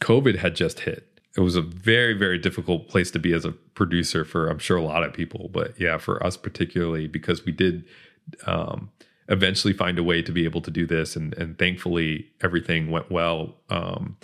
covid 0.00 0.36
had 0.36 0.54
just 0.54 0.80
hit. 0.80 1.20
It 1.36 1.40
was 1.40 1.56
a 1.56 1.62
very 1.62 2.14
very 2.14 2.38
difficult 2.38 2.88
place 2.88 3.10
to 3.10 3.18
be 3.18 3.34
as 3.34 3.44
a 3.44 3.52
producer 3.52 4.24
for 4.24 4.48
i'm 4.48 4.58
sure 4.58 4.78
a 4.78 4.82
lot 4.82 5.02
of 5.02 5.12
people 5.12 5.50
but 5.52 5.78
yeah 5.78 5.98
for 5.98 6.24
us 6.24 6.34
particularly 6.34 7.06
because 7.06 7.44
we 7.44 7.52
did 7.52 7.84
um, 8.46 8.90
eventually 9.28 9.72
find 9.72 9.98
a 9.98 10.02
way 10.02 10.22
to 10.22 10.32
be 10.32 10.44
able 10.44 10.60
to 10.62 10.70
do 10.70 10.86
this 10.86 11.16
and 11.16 11.34
and 11.34 11.58
thankfully 11.58 12.26
everything 12.42 12.90
went 12.90 13.10
well. 13.10 13.54
Um, 13.70 14.16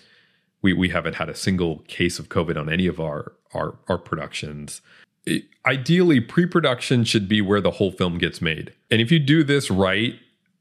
we 0.62 0.73
we 0.73 0.88
haven't 0.88 1.14
had 1.14 1.28
a 1.28 1.35
single 1.35 1.78
case 1.88 2.18
of 2.18 2.28
covid 2.28 2.59
on 2.59 2.68
any 2.68 2.87
of 2.87 3.00
our 3.00 3.32
our 3.54 3.76
our 3.88 3.99
productions. 3.99 4.80
It, 5.25 5.44
ideally 5.64 6.21
pre-production 6.21 7.04
should 7.04 7.28
be 7.28 7.40
where 7.40 7.61
the 7.61 7.71
whole 7.71 7.92
film 7.92 8.18
gets 8.18 8.42
made. 8.42 8.73
And 8.90 9.00
if 9.00 9.12
you 9.12 9.18
do 9.18 9.44
this 9.44 9.71
right 9.71 10.14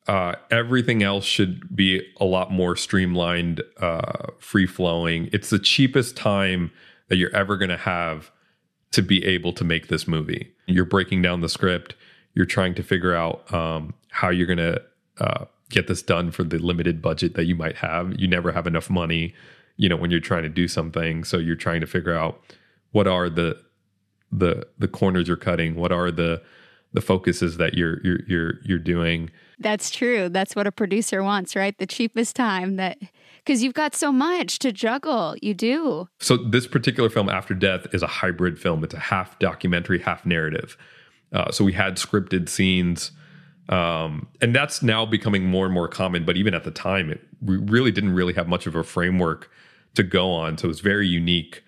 uh, 0.07 0.33
everything 0.49 1.03
else 1.03 1.25
should 1.25 1.75
be 1.75 2.01
a 2.19 2.25
lot 2.25 2.51
more 2.51 2.75
streamlined 2.75 3.61
uh, 3.79 4.31
free 4.39 4.65
flowing 4.65 5.29
it's 5.31 5.51
the 5.51 5.59
cheapest 5.59 6.17
time 6.17 6.71
that 7.07 7.17
you're 7.17 7.35
ever 7.35 7.55
going 7.57 7.69
to 7.69 7.77
have 7.77 8.31
to 8.91 9.01
be 9.01 9.25
able 9.25 9.53
to 9.53 9.63
make 9.63 9.87
this 9.87 10.07
movie. 10.07 10.51
You're 10.65 10.85
breaking 10.85 11.21
down 11.21 11.41
the 11.41 11.49
script 11.49 11.95
you're 12.33 12.45
trying 12.45 12.75
to 12.75 12.83
figure 12.83 13.13
out 13.15 13.51
um, 13.53 13.93
how 14.09 14.29
you're 14.29 14.47
going 14.47 14.57
to 14.57 14.81
uh, 15.19 15.45
get 15.69 15.87
this 15.87 16.01
done 16.01 16.31
for 16.31 16.43
the 16.43 16.57
limited 16.57 17.01
budget 17.01 17.35
that 17.35 17.45
you 17.45 17.55
might 17.55 17.77
have. 17.77 18.13
You 18.19 18.27
never 18.27 18.51
have 18.51 18.67
enough 18.67 18.89
money, 18.89 19.33
you 19.77 19.89
know, 19.89 19.95
when 19.95 20.11
you're 20.11 20.19
trying 20.19 20.43
to 20.43 20.49
do 20.49 20.67
something. 20.67 21.23
So 21.23 21.37
you're 21.37 21.55
trying 21.55 21.81
to 21.81 21.87
figure 21.87 22.15
out 22.15 22.41
what 22.91 23.07
are 23.07 23.29
the 23.29 23.61
the 24.31 24.67
the 24.77 24.87
corners 24.87 25.27
you're 25.27 25.37
cutting. 25.37 25.75
What 25.75 25.91
are 25.91 26.11
the 26.11 26.41
the 26.93 27.01
focuses 27.01 27.57
that 27.57 27.73
you're 27.73 27.99
you're 28.03 28.19
you're 28.27 28.53
you're 28.63 28.79
doing. 28.79 29.29
That's 29.59 29.91
true. 29.91 30.29
That's 30.29 30.55
what 30.55 30.67
a 30.67 30.71
producer 30.71 31.23
wants, 31.23 31.55
right? 31.55 31.77
The 31.77 31.85
cheapest 31.85 32.35
time 32.35 32.75
that 32.77 32.97
because 33.43 33.63
you've 33.63 33.73
got 33.73 33.95
so 33.95 34.11
much 34.11 34.59
to 34.59 34.71
juggle. 34.71 35.35
You 35.41 35.53
do. 35.53 36.07
So 36.19 36.37
this 36.37 36.67
particular 36.67 37.09
film, 37.09 37.29
After 37.29 37.53
Death, 37.53 37.87
is 37.93 38.03
a 38.03 38.07
hybrid 38.07 38.59
film. 38.59 38.83
It's 38.83 38.93
a 38.93 38.99
half 38.99 39.39
documentary, 39.39 39.99
half 39.99 40.25
narrative. 40.25 40.77
Uh, 41.33 41.51
so 41.51 41.63
we 41.63 41.73
had 41.73 41.95
scripted 41.95 42.49
scenes, 42.49 43.11
um, 43.69 44.27
and 44.41 44.53
that's 44.53 44.83
now 44.83 45.05
becoming 45.05 45.45
more 45.45 45.65
and 45.65 45.73
more 45.73 45.87
common. 45.87 46.25
But 46.25 46.37
even 46.37 46.53
at 46.53 46.63
the 46.63 46.71
time, 46.71 47.09
it 47.09 47.21
we 47.41 47.57
really 47.57 47.91
didn't 47.91 48.13
really 48.13 48.33
have 48.33 48.47
much 48.47 48.67
of 48.67 48.75
a 48.75 48.83
framework 48.83 49.49
to 49.95 50.03
go 50.03 50.31
on. 50.31 50.57
So 50.57 50.65
it 50.65 50.67
was 50.67 50.81
very 50.81 51.07
unique. 51.07 51.63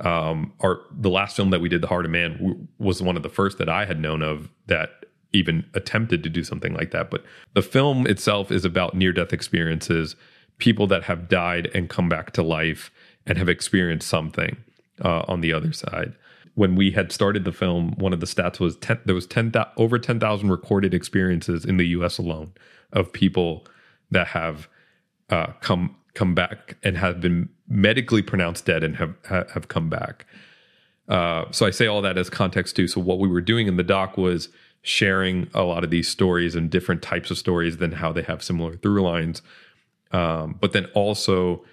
Um, 0.00 0.52
our 0.60 0.80
the 0.90 1.10
last 1.10 1.36
film 1.36 1.50
that 1.50 1.60
we 1.60 1.68
did, 1.68 1.80
The 1.80 1.86
Heart 1.86 2.04
of 2.04 2.10
Man, 2.10 2.32
w- 2.32 2.66
was 2.78 3.02
one 3.02 3.16
of 3.16 3.22
the 3.22 3.28
first 3.28 3.58
that 3.58 3.68
I 3.68 3.86
had 3.86 4.00
known 4.00 4.22
of 4.22 4.50
that 4.66 5.06
even 5.32 5.64
attempted 5.74 6.22
to 6.22 6.30
do 6.30 6.44
something 6.44 6.74
like 6.74 6.90
that. 6.90 7.10
But 7.10 7.24
the 7.54 7.62
film 7.62 8.06
itself 8.06 8.50
is 8.50 8.64
about 8.64 8.94
near 8.94 9.12
death 9.12 9.32
experiences, 9.32 10.16
people 10.58 10.86
that 10.88 11.04
have 11.04 11.28
died 11.28 11.70
and 11.74 11.88
come 11.88 12.08
back 12.08 12.32
to 12.32 12.42
life 12.42 12.90
and 13.26 13.38
have 13.38 13.48
experienced 13.48 14.08
something 14.08 14.56
uh, 15.04 15.24
on 15.26 15.40
the 15.40 15.52
other 15.52 15.72
side 15.72 16.14
when 16.56 16.74
we 16.74 16.90
had 16.90 17.12
started 17.12 17.44
the 17.44 17.52
film, 17.52 17.92
one 17.98 18.14
of 18.14 18.20
the 18.20 18.26
stats 18.26 18.58
was 18.58 18.76
10, 18.76 19.00
there 19.04 19.14
was 19.14 19.26
10, 19.26 19.52
over 19.76 19.98
10,000 19.98 20.50
recorded 20.50 20.94
experiences 20.94 21.64
in 21.66 21.76
the 21.76 21.86
US 21.88 22.16
alone 22.18 22.52
of 22.92 23.12
people 23.12 23.66
that 24.10 24.28
have 24.28 24.68
uh, 25.30 25.48
come 25.60 25.94
come 26.14 26.34
back 26.34 26.78
and 26.82 26.96
have 26.96 27.20
been 27.20 27.50
medically 27.68 28.22
pronounced 28.22 28.64
dead 28.64 28.82
and 28.82 28.96
have 28.96 29.14
have 29.26 29.68
come 29.68 29.90
back. 29.90 30.24
Uh, 31.08 31.44
so 31.50 31.66
I 31.66 31.70
say 31.70 31.86
all 31.86 32.00
that 32.02 32.16
as 32.16 32.30
context 32.30 32.74
too. 32.74 32.88
So 32.88 33.00
what 33.00 33.18
we 33.18 33.28
were 33.28 33.42
doing 33.42 33.66
in 33.66 33.76
the 33.76 33.82
doc 33.82 34.16
was 34.16 34.48
sharing 34.80 35.50
a 35.52 35.62
lot 35.62 35.84
of 35.84 35.90
these 35.90 36.08
stories 36.08 36.54
and 36.54 36.70
different 36.70 37.02
types 37.02 37.30
of 37.30 37.36
stories 37.36 37.76
than 37.76 37.92
how 37.92 38.12
they 38.12 38.22
have 38.22 38.42
similar 38.42 38.76
through 38.76 39.02
lines. 39.02 39.42
Um, 40.12 40.56
but 40.58 40.72
then 40.72 40.86
also 40.94 41.64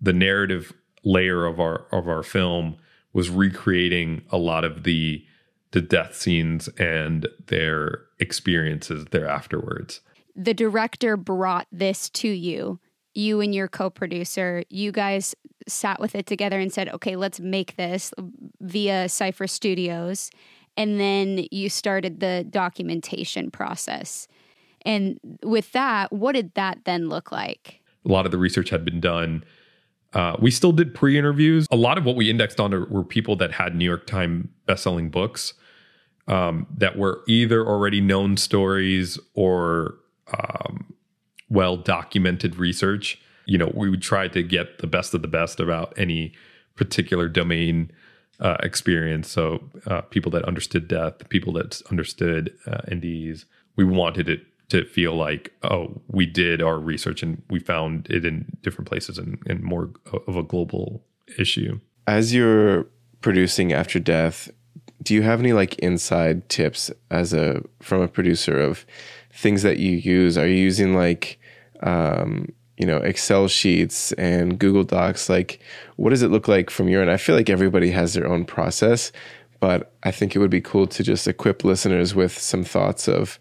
the 0.00 0.12
narrative 0.12 0.72
layer 1.02 1.44
of 1.44 1.58
our 1.58 1.86
of 1.90 2.06
our 2.06 2.22
film 2.22 2.76
was 3.12 3.30
recreating 3.30 4.22
a 4.30 4.38
lot 4.38 4.64
of 4.64 4.84
the 4.84 5.24
the 5.72 5.80
death 5.82 6.14
scenes 6.14 6.68
and 6.78 7.28
their 7.48 8.00
experiences 8.18 9.04
there 9.10 9.28
afterwards. 9.28 10.00
The 10.34 10.54
director 10.54 11.18
brought 11.18 11.66
this 11.70 12.08
to 12.10 12.28
you. 12.28 12.80
You 13.12 13.42
and 13.42 13.54
your 13.54 13.68
co-producer, 13.68 14.62
you 14.70 14.92
guys 14.92 15.34
sat 15.66 16.00
with 16.00 16.14
it 16.14 16.24
together 16.24 16.58
and 16.58 16.72
said, 16.72 16.88
"Okay, 16.88 17.16
let's 17.16 17.38
make 17.40 17.76
this 17.76 18.14
via 18.60 19.08
Sypher 19.08 19.46
Studios." 19.46 20.30
And 20.76 21.00
then 21.00 21.46
you 21.50 21.68
started 21.68 22.20
the 22.20 22.46
documentation 22.48 23.50
process. 23.50 24.28
And 24.82 25.18
with 25.42 25.72
that, 25.72 26.12
what 26.12 26.32
did 26.32 26.54
that 26.54 26.84
then 26.84 27.08
look 27.08 27.32
like? 27.32 27.82
A 28.04 28.08
lot 28.08 28.26
of 28.26 28.32
the 28.32 28.38
research 28.38 28.70
had 28.70 28.84
been 28.84 29.00
done 29.00 29.44
uh, 30.14 30.36
we 30.40 30.50
still 30.50 30.72
did 30.72 30.94
pre-interviews. 30.94 31.66
A 31.70 31.76
lot 31.76 31.98
of 31.98 32.04
what 32.04 32.16
we 32.16 32.30
indexed 32.30 32.60
on 32.60 32.70
were 32.90 33.04
people 33.04 33.36
that 33.36 33.52
had 33.52 33.74
New 33.74 33.84
York 33.84 34.06
Times 34.06 34.48
best-selling 34.66 35.10
books 35.10 35.54
um, 36.26 36.66
that 36.76 36.96
were 36.96 37.22
either 37.26 37.66
already 37.66 38.00
known 38.00 38.36
stories 38.36 39.18
or 39.34 39.96
um, 40.38 40.94
well-documented 41.50 42.56
research. 42.56 43.20
You 43.46 43.58
know, 43.58 43.72
we 43.74 43.90
would 43.90 44.02
try 44.02 44.28
to 44.28 44.42
get 44.42 44.78
the 44.78 44.86
best 44.86 45.14
of 45.14 45.22
the 45.22 45.28
best 45.28 45.60
about 45.60 45.92
any 45.98 46.32
particular 46.74 47.28
domain 47.28 47.90
uh, 48.40 48.56
experience. 48.62 49.28
So, 49.28 49.68
uh, 49.86 50.02
people 50.02 50.30
that 50.32 50.44
understood 50.44 50.86
death, 50.86 51.28
people 51.28 51.52
that 51.54 51.82
understood 51.90 52.54
uh, 52.66 52.82
NDEs. 52.88 53.44
We 53.76 53.84
wanted 53.84 54.28
it 54.28 54.42
to 54.68 54.84
feel 54.84 55.14
like 55.14 55.52
oh 55.62 56.00
we 56.08 56.26
did 56.26 56.62
our 56.62 56.78
research 56.78 57.22
and 57.22 57.42
we 57.50 57.58
found 57.58 58.06
it 58.10 58.24
in 58.24 58.44
different 58.62 58.88
places 58.88 59.18
and, 59.18 59.38
and 59.46 59.62
more 59.62 59.90
of 60.26 60.36
a 60.36 60.42
global 60.42 61.02
issue. 61.38 61.80
As 62.06 62.34
you're 62.34 62.86
producing 63.20 63.72
after 63.72 63.98
death 63.98 64.50
do 65.02 65.14
you 65.14 65.22
have 65.22 65.40
any 65.40 65.52
like 65.52 65.78
inside 65.78 66.48
tips 66.48 66.90
as 67.10 67.32
a 67.32 67.62
from 67.80 68.02
a 68.02 68.08
producer 68.08 68.60
of 68.60 68.84
things 69.32 69.62
that 69.62 69.78
you 69.78 69.92
use? 69.92 70.36
Are 70.36 70.46
you 70.46 70.56
using 70.56 70.94
like 70.94 71.38
um, 71.80 72.52
you 72.76 72.86
know 72.86 72.98
excel 72.98 73.48
sheets 73.48 74.12
and 74.12 74.58
google 74.58 74.84
docs? 74.84 75.28
Like 75.28 75.60
what 75.96 76.10
does 76.10 76.22
it 76.22 76.30
look 76.30 76.48
like 76.48 76.70
from 76.70 76.88
your 76.88 77.00
end? 77.00 77.10
I 77.10 77.16
feel 77.16 77.36
like 77.36 77.48
everybody 77.48 77.90
has 77.90 78.14
their 78.14 78.26
own 78.26 78.44
process 78.44 79.12
but 79.60 79.92
i 80.02 80.10
think 80.10 80.34
it 80.34 80.38
would 80.38 80.50
be 80.50 80.60
cool 80.60 80.86
to 80.86 81.02
just 81.02 81.26
equip 81.26 81.64
listeners 81.64 82.14
with 82.14 82.38
some 82.38 82.64
thoughts 82.64 83.08
of 83.08 83.38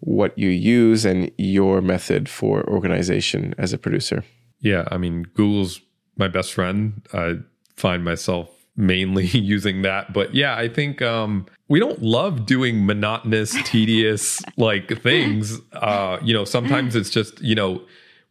what 0.00 0.36
you 0.38 0.48
use 0.48 1.04
and 1.04 1.30
your 1.38 1.80
method 1.80 2.28
for 2.28 2.68
organization 2.68 3.54
as 3.58 3.72
a 3.72 3.78
producer. 3.78 4.24
Yeah, 4.60 4.86
I 4.90 4.98
mean, 4.98 5.24
Google's 5.34 5.80
my 6.16 6.28
best 6.28 6.52
friend. 6.52 7.02
I 7.12 7.36
find 7.76 8.04
myself 8.04 8.50
mainly 8.76 9.26
using 9.32 9.82
that. 9.82 10.12
But 10.12 10.34
yeah, 10.34 10.56
I 10.56 10.68
think 10.68 11.02
um, 11.02 11.46
we 11.68 11.80
don't 11.80 12.02
love 12.02 12.46
doing 12.46 12.86
monotonous, 12.86 13.56
tedious 13.64 14.42
like 14.56 15.02
things. 15.02 15.60
Uh, 15.72 16.18
you 16.22 16.32
know, 16.32 16.44
sometimes 16.44 16.96
it's 16.96 17.10
just 17.10 17.40
you 17.42 17.54
know 17.54 17.82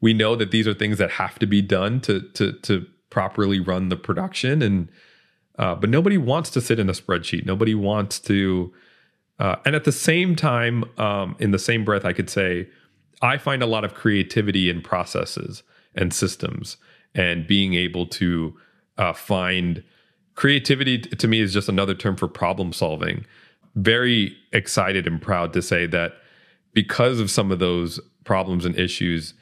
we 0.02 0.14
know 0.14 0.36
that 0.36 0.52
these 0.52 0.68
are 0.68 0.74
things 0.74 0.98
that 0.98 1.12
have 1.12 1.38
to 1.40 1.46
be 1.46 1.62
done 1.62 2.00
to 2.02 2.22
to 2.34 2.54
to 2.54 2.86
properly 3.10 3.60
run 3.60 3.90
the 3.90 3.98
production, 3.98 4.62
and 4.62 4.90
uh, 5.60 5.76
but 5.76 5.90
nobody 5.90 6.18
wants 6.18 6.50
to 6.52 6.62
sit 6.62 6.80
in 6.80 6.90
a 6.90 6.94
spreadsheet. 6.94 7.46
Nobody 7.46 7.76
wants 7.76 8.20
to 8.22 8.74
uh, 9.40 9.58
and 9.66 9.76
at 9.76 9.84
the 9.84 9.92
same 9.92 10.36
time, 10.36 10.84
um, 10.98 11.36
in 11.40 11.52
the 11.52 11.60
same 11.60 11.86
breath, 11.86 12.06
I 12.06 12.14
could 12.14 12.30
say, 12.30 12.68
I 13.22 13.38
find 13.38 13.62
a 13.62 13.68
lot 13.68 13.84
of 13.84 13.94
creativity 13.94 14.70
in 14.70 14.82
processes 14.82 15.64
and 15.96 16.14
systems 16.14 16.78
and 17.16 17.48
being 17.48 17.74
able 17.74 18.06
to 18.06 18.56
uh, 18.98 19.14
find 19.14 19.84
creativity 20.36 21.00
to 21.00 21.28
me 21.28 21.42
is 21.42 21.54
just 21.54 21.68
another 21.68 21.96
term 21.96 22.16
for 22.16 22.28
problem 22.28 22.72
solving. 22.74 23.26
Very 23.76 24.36
excited 24.54 25.08
and 25.08 25.22
proud 25.22 25.54
to 25.54 25.62
say 25.62 25.86
that 25.88 26.14
because 26.74 27.20
of 27.20 27.32
some 27.32 27.52
of 27.52 27.60
those 27.60 28.00
problems 28.24 28.66
and 28.66 28.78
issues, 28.78 29.34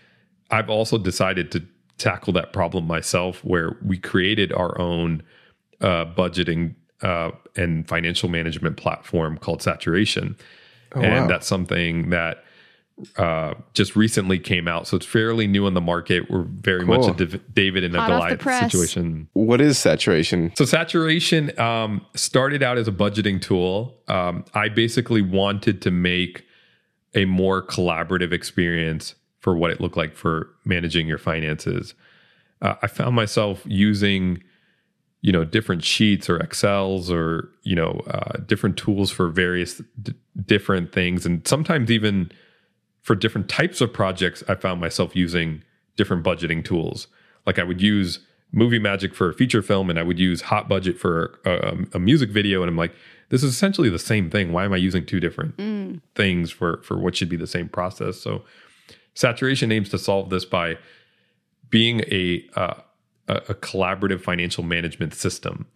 I've 0.51 0.69
also 0.69 0.97
decided 0.97 1.51
to 1.51 1.63
tackle 1.97 2.33
that 2.33 2.53
problem 2.53 2.85
myself 2.85 3.43
where 3.43 3.77
we 3.83 3.97
created 3.97 4.53
our 4.53 4.79
own 4.79 5.23
uh, 5.81 6.05
budgeting 6.05 6.75
uh, 7.05 7.31
and 7.55 7.87
financial 7.87 8.29
management 8.29 8.77
platform 8.77 9.37
called 9.37 9.61
Saturation. 9.61 10.35
Oh, 10.95 11.01
and 11.01 11.23
wow. 11.23 11.27
that's 11.27 11.47
something 11.47 12.09
that 12.09 12.43
uh, 13.17 13.53
just 13.73 13.95
recently 13.95 14.39
came 14.39 14.67
out, 14.67 14.87
so 14.87 14.95
it's 14.97 15.05
fairly 15.05 15.47
new 15.47 15.65
on 15.65 15.73
the 15.73 15.81
market. 15.81 16.31
We're 16.31 16.43
very 16.43 16.85
Cool. 16.85 16.97
much 16.97 17.09
a 17.09 17.25
Div- 17.25 17.53
David 17.53 17.83
and 17.83 17.93
a 17.95 17.99
Hot 17.99 18.11
off 18.11 18.39
Goliath 18.39 18.71
situation. 18.71 19.27
What 19.33 19.59
is 19.59 19.77
saturation? 19.77 20.53
So 20.55 20.65
saturation 20.65 21.57
um, 21.59 22.05
started 22.15 22.63
out 22.63 22.77
as 22.77 22.87
a 22.87 22.93
budgeting 22.93 23.41
tool. 23.41 23.97
Um, 24.07 24.45
I 24.53 24.69
basically 24.69 25.21
wanted 25.21 25.81
to 25.81 25.91
make 25.91 26.45
a 27.13 27.25
more 27.25 27.61
collaborative 27.61 28.31
experience 28.31 29.15
for 29.39 29.55
what 29.57 29.71
it 29.71 29.81
looked 29.81 29.97
like 29.97 30.15
for 30.15 30.49
managing 30.63 31.07
your 31.07 31.17
finances. 31.17 31.93
Uh, 32.61 32.75
I 32.81 32.87
found 32.87 33.15
myself 33.15 33.61
using, 33.65 34.41
you 35.25 35.31
know, 35.31 35.43
different 35.43 35.83
sheets 35.83 36.29
or 36.29 36.37
Excels 36.37 37.09
or 37.09 37.49
you 37.63 37.75
know 37.75 37.99
uh, 38.05 38.37
different 38.45 38.77
tools 38.77 39.09
for 39.09 39.27
various 39.27 39.81
d- 39.99 40.13
different 40.45 40.91
things, 40.91 41.25
and 41.25 41.47
sometimes 41.47 41.89
even 41.89 42.31
for 43.01 43.15
different 43.15 43.49
types 43.49 43.81
of 43.81 43.91
projects, 43.91 44.43
I 44.47 44.53
found 44.53 44.79
myself 44.79 45.15
using 45.15 45.63
different 45.97 46.23
budgeting 46.23 46.63
tools. 46.63 47.07
Like 47.47 47.57
I 47.57 47.63
would 47.63 47.81
use 47.81 48.19
Movie 48.51 48.77
Magic 48.77 49.15
for 49.15 49.27
a 49.27 49.33
feature 49.33 49.63
film, 49.63 49.89
and 49.89 49.97
I 49.97 50.03
would 50.03 50.19
use 50.19 50.41
Hot 50.41 50.69
Budget 50.69 50.99
for 50.99 51.39
a, 51.43 51.75
a 51.93 51.99
music 51.99 52.29
video, 52.29 52.61
and 52.61 52.69
I'm 52.69 52.77
like, 52.77 52.93
this 53.29 53.41
is 53.41 53.51
essentially 53.51 53.89
the 53.89 53.97
same 53.97 54.29
thing. 54.29 54.51
Why 54.51 54.63
am 54.63 54.73
I 54.73 54.77
using 54.77 55.07
two 55.07 55.19
different 55.19 56.03
things 56.13 56.51
for 56.51 56.83
for 56.83 56.99
what 56.99 57.15
should 57.15 57.29
be 57.29 57.37
the 57.37 57.47
same 57.47 57.67
process? 57.67 58.21
So, 58.21 58.43
saturation 59.15 59.71
aims 59.71 59.89
to 59.89 59.97
solve 59.97 60.29
this 60.29 60.45
by 60.45 60.77
being 61.71 62.01
a 62.11 62.47
uh, 62.55 62.75
a, 63.27 63.35
a 63.49 63.55
collaborative 63.55 64.21
financial 64.21 64.63
management 64.63 65.13
system 65.13 65.67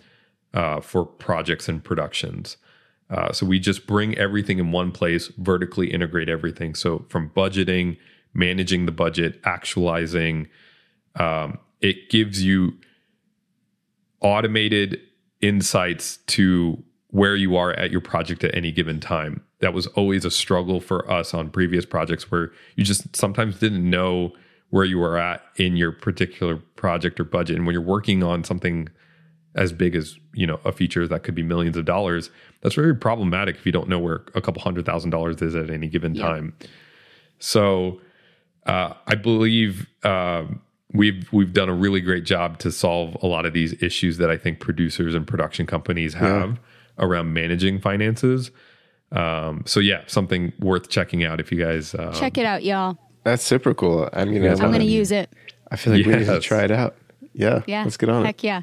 uh, 0.53 0.81
for 0.81 1.05
projects 1.05 1.67
and 1.67 1.83
productions. 1.83 2.57
Uh, 3.09 3.31
so 3.31 3.45
we 3.45 3.59
just 3.59 3.87
bring 3.87 4.17
everything 4.17 4.59
in 4.59 4.71
one 4.71 4.91
place, 4.91 5.27
vertically 5.37 5.91
integrate 5.91 6.29
everything. 6.29 6.75
So 6.75 7.05
from 7.09 7.29
budgeting, 7.31 7.97
managing 8.33 8.85
the 8.85 8.91
budget, 8.91 9.39
actualizing, 9.45 10.47
um, 11.15 11.57
it 11.81 12.09
gives 12.09 12.43
you 12.43 12.77
automated 14.21 14.99
insights 15.41 16.17
to 16.27 16.83
where 17.07 17.35
you 17.35 17.55
are 17.55 17.73
at 17.73 17.89
your 17.89 18.01
project 18.01 18.43
at 18.43 18.53
any 18.53 18.71
given 18.71 18.99
time. 18.99 19.41
That 19.59 19.73
was 19.73 19.87
always 19.87 20.25
a 20.25 20.31
struggle 20.31 20.79
for 20.79 21.09
us 21.11 21.33
on 21.33 21.49
previous 21.49 21.85
projects 21.85 22.29
where 22.29 22.51
you 22.75 22.83
just 22.83 23.15
sometimes 23.15 23.59
didn't 23.59 23.89
know 23.89 24.33
where 24.69 24.85
you 24.85 25.01
are 25.03 25.17
at 25.17 25.43
in 25.55 25.75
your 25.75 25.91
particular 25.91 26.57
project 26.75 27.19
or 27.19 27.23
budget. 27.23 27.55
And 27.57 27.65
when 27.65 27.73
you're 27.73 27.81
working 27.81 28.23
on 28.23 28.43
something 28.43 28.89
as 29.55 29.73
big 29.73 29.95
as 29.95 30.17
you 30.33 30.45
know 30.45 30.59
a 30.63 30.71
feature 30.71 31.07
that 31.07 31.23
could 31.23 31.35
be 31.35 31.43
millions 31.43 31.75
of 31.75 31.85
dollars 31.85 32.29
that's 32.61 32.75
very 32.75 32.95
problematic 32.95 33.55
if 33.55 33.65
you 33.65 33.71
don't 33.71 33.89
know 33.89 33.99
where 33.99 34.21
a 34.35 34.41
couple 34.41 34.61
hundred 34.61 34.85
thousand 34.85 35.09
dollars 35.09 35.41
is 35.41 35.55
at 35.55 35.69
any 35.69 35.87
given 35.87 36.13
time 36.13 36.53
so 37.39 37.99
uh, 38.65 38.93
i 39.07 39.15
believe 39.15 39.87
um, 40.03 40.61
we've 40.93 41.27
we've 41.33 41.53
done 41.53 41.67
a 41.67 41.73
really 41.73 41.99
great 41.99 42.25
job 42.25 42.59
to 42.59 42.71
solve 42.71 43.17
a 43.21 43.27
lot 43.27 43.45
of 43.45 43.53
these 43.53 43.81
issues 43.81 44.17
that 44.17 44.29
i 44.29 44.37
think 44.37 44.59
producers 44.59 45.15
and 45.15 45.25
production 45.27 45.65
companies 45.65 46.13
have 46.13 46.59
around 46.99 47.33
managing 47.33 47.79
finances 47.79 48.51
um, 49.11 49.63
so 49.65 49.79
yeah 49.79 50.03
something 50.05 50.53
worth 50.59 50.89
checking 50.89 51.23
out 51.23 51.39
if 51.39 51.51
you 51.51 51.57
guys 51.57 51.95
um, 51.95 52.13
Check 52.13 52.37
it 52.37 52.45
out, 52.45 52.63
y'all. 52.63 52.97
That's 53.29 53.43
super 53.43 53.73
cool. 53.73 54.09
I 54.13 54.25
mean, 54.25 54.43
Yeah, 54.43 54.51
I, 54.51 54.63
I'm 54.63 54.71
going 54.71 54.79
to 54.79 54.85
use 54.85 55.11
it. 55.11 55.29
I 55.71 55.75
feel 55.75 55.93
like 55.93 56.05
we 56.05 56.15
need 56.15 56.25
to 56.25 56.39
try 56.39 56.63
it 56.63 56.71
out. 56.71 56.95
Yeah. 57.33 57.61
Yeah. 57.67 57.83
Let's 57.83 57.97
get 57.97 58.09
on 58.09 58.25
Heck 58.25 58.43
it. 58.43 58.47
yeah. 58.47 58.61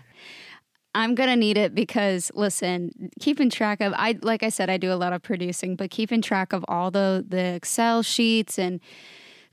I'm 0.94 1.14
gonna 1.14 1.36
need 1.36 1.58
it 1.58 1.74
because 1.74 2.32
listen, 2.34 3.10
keeping 3.20 3.50
track 3.50 3.82
of 3.82 3.92
I 3.96 4.18
like 4.22 4.42
I 4.42 4.48
said, 4.48 4.70
I 4.70 4.78
do 4.78 4.90
a 4.90 4.94
lot 4.96 5.12
of 5.12 5.22
producing, 5.22 5.76
but 5.76 5.90
keeping 5.90 6.22
track 6.22 6.54
of 6.54 6.64
all 6.68 6.90
the 6.90 7.22
the 7.28 7.54
Excel 7.54 8.02
sheets 8.02 8.58
and 8.58 8.80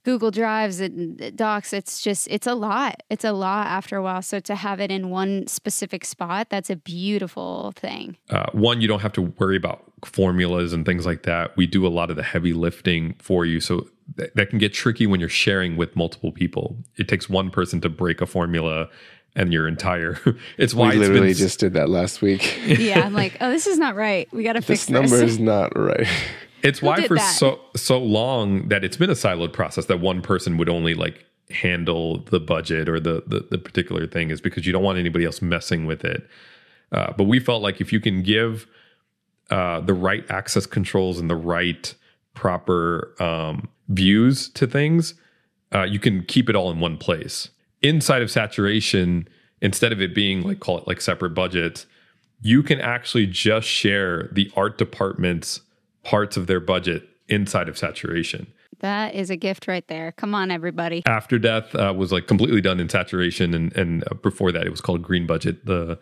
Google 0.05 0.31
Drives 0.31 0.79
and 0.79 1.35
Docs, 1.35 1.73
it's 1.73 2.01
just 2.01 2.29
it's 2.31 2.47
a 2.47 2.55
lot. 2.55 3.03
It's 3.09 3.25
a 3.25 3.33
lot 3.33 3.67
after 3.67 3.97
a 3.97 4.01
while. 4.01 4.21
So 4.21 4.39
to 4.39 4.55
have 4.55 4.79
it 4.79 4.89
in 4.89 5.09
one 5.09 5.45
specific 5.47 6.05
spot, 6.05 6.49
that's 6.49 6.69
a 6.69 6.77
beautiful 6.77 7.73
thing. 7.75 8.15
uh, 8.29 8.45
one, 8.53 8.79
you 8.79 8.87
don't 8.87 9.01
have 9.01 9.13
to 9.13 9.21
worry 9.23 9.57
about 9.57 9.83
formulas 10.05 10.71
and 10.71 10.85
things 10.85 11.05
like 11.05 11.23
that. 11.23 11.57
We 11.57 11.67
do 11.67 11.85
a 11.85 11.89
lot 11.89 12.09
of 12.09 12.15
the 12.15 12.23
heavy 12.23 12.53
lifting 12.53 13.15
for 13.19 13.45
you. 13.45 13.59
So 13.59 13.87
th- 14.17 14.31
that 14.35 14.49
can 14.49 14.59
get 14.59 14.73
tricky 14.73 15.07
when 15.07 15.19
you're 15.19 15.29
sharing 15.29 15.75
with 15.77 15.95
multiple 15.95 16.31
people. 16.31 16.77
It 16.97 17.07
takes 17.07 17.29
one 17.29 17.49
person 17.51 17.81
to 17.81 17.89
break 17.89 18.21
a 18.21 18.25
formula 18.25 18.89
and 19.35 19.51
your 19.51 19.67
entire 19.67 20.19
it's 20.57 20.73
why 20.73 20.89
We 20.89 20.95
it's 20.95 20.99
literally 20.99 21.27
been, 21.29 21.37
just 21.37 21.59
did 21.59 21.73
that 21.73 21.89
last 21.89 22.21
week. 22.21 22.59
Yeah, 22.65 23.01
I'm 23.01 23.13
like, 23.23 23.37
oh, 23.41 23.49
this 23.49 23.67
is 23.67 23.77
not 23.79 23.95
right. 23.95 24.31
We 24.31 24.43
got 24.43 24.53
to 24.53 24.61
fix 24.61 24.81
this 24.81 24.89
number 24.89 25.17
this. 25.17 25.31
is 25.31 25.39
not 25.39 25.77
right. 25.77 26.07
it's 26.63 26.81
why 26.81 27.07
for 27.07 27.17
that? 27.17 27.35
so 27.35 27.59
so 27.75 27.97
long 27.99 28.69
that 28.69 28.83
it's 28.83 28.97
been 28.97 29.09
a 29.09 29.13
siloed 29.13 29.53
process 29.53 29.85
that 29.85 29.99
one 29.99 30.21
person 30.21 30.57
would 30.57 30.69
only 30.69 30.93
like 30.93 31.25
handle 31.49 32.19
the 32.29 32.39
budget 32.39 32.87
or 32.87 32.99
the 32.99 33.23
the, 33.27 33.45
the 33.51 33.57
particular 33.57 34.07
thing 34.07 34.31
is 34.31 34.41
because 34.41 34.65
you 34.65 34.73
don't 34.73 34.83
want 34.83 34.97
anybody 34.97 35.25
else 35.25 35.41
messing 35.41 35.85
with 35.85 36.03
it 36.03 36.27
uh, 36.91 37.11
but 37.17 37.25
we 37.25 37.39
felt 37.39 37.61
like 37.61 37.81
if 37.81 37.91
you 37.91 37.99
can 37.99 38.23
give 38.23 38.65
uh, 39.49 39.81
the 39.81 39.93
right 39.93 40.25
access 40.31 40.65
controls 40.65 41.19
and 41.19 41.29
the 41.29 41.35
right 41.35 41.93
proper 42.33 43.13
um, 43.21 43.67
views 43.87 44.49
to 44.49 44.67
things 44.67 45.13
uh, 45.73 45.83
you 45.83 45.99
can 45.99 46.23
keep 46.23 46.49
it 46.49 46.55
all 46.55 46.71
in 46.71 46.79
one 46.79 46.97
place 46.97 47.49
inside 47.81 48.21
of 48.21 48.31
saturation 48.31 49.27
instead 49.61 49.91
of 49.91 50.01
it 50.01 50.13
being 50.15 50.41
like 50.41 50.59
call 50.59 50.77
it 50.77 50.87
like 50.87 51.01
separate 51.01 51.31
budgets 51.31 51.85
you 52.43 52.61
can 52.61 52.79
actually 52.81 53.25
just 53.25 53.67
share 53.67 54.29
the 54.33 54.51
art 54.55 54.77
department's 54.77 55.61
parts 56.03 56.35
of 56.35 56.45
their 56.47 56.59
budget 56.59 57.07
inside 57.29 57.69
of 57.69 57.77
saturation. 57.77 58.47
That 58.79 59.15
is 59.15 59.29
a 59.29 59.37
gift 59.37 59.65
right 59.67 59.87
there. 59.87 60.11
Come 60.11 60.35
on, 60.35 60.51
everybody. 60.51 61.03
After 61.05 61.39
Death 61.39 61.73
uh, 61.73 61.93
was 61.95 62.11
like 62.11 62.27
completely 62.27 62.59
done 62.59 62.81
in 62.81 62.89
saturation, 62.89 63.53
and 63.53 63.75
and 63.77 64.03
uh, 64.11 64.15
before 64.15 64.51
that 64.51 64.67
it 64.67 64.69
was 64.69 64.81
called 64.81 65.01
Green 65.01 65.25
Budget, 65.25 65.65
the 65.65 65.97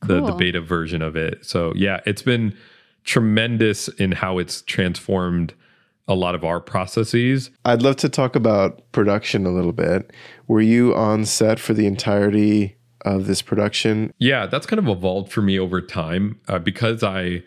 the, 0.00 0.20
the 0.20 0.32
beta 0.32 0.60
version 0.60 1.02
of 1.02 1.14
it. 1.14 1.44
So 1.44 1.72
yeah, 1.76 2.00
it's 2.06 2.22
been 2.22 2.56
tremendous 3.04 3.88
in 3.88 4.12
how 4.12 4.38
it's 4.38 4.62
transformed 4.62 5.54
a 6.08 6.14
lot 6.14 6.34
of 6.34 6.44
our 6.44 6.60
processes. 6.60 7.50
I'd 7.64 7.82
love 7.82 7.96
to 7.96 8.08
talk 8.08 8.34
about 8.36 8.90
production 8.92 9.46
a 9.46 9.50
little 9.50 9.72
bit. 9.72 10.12
Were 10.48 10.60
you 10.60 10.94
on 10.94 11.24
set 11.24 11.58
for 11.58 11.74
the 11.74 11.86
entirety 11.86 12.76
of 13.02 13.26
this 13.26 13.42
production? 13.42 14.12
Yeah, 14.18 14.46
that's 14.46 14.66
kind 14.66 14.78
of 14.78 14.88
evolved 14.88 15.32
for 15.32 15.42
me 15.42 15.58
over 15.58 15.80
time 15.80 16.40
uh, 16.48 16.58
because 16.58 17.02
I 17.02 17.42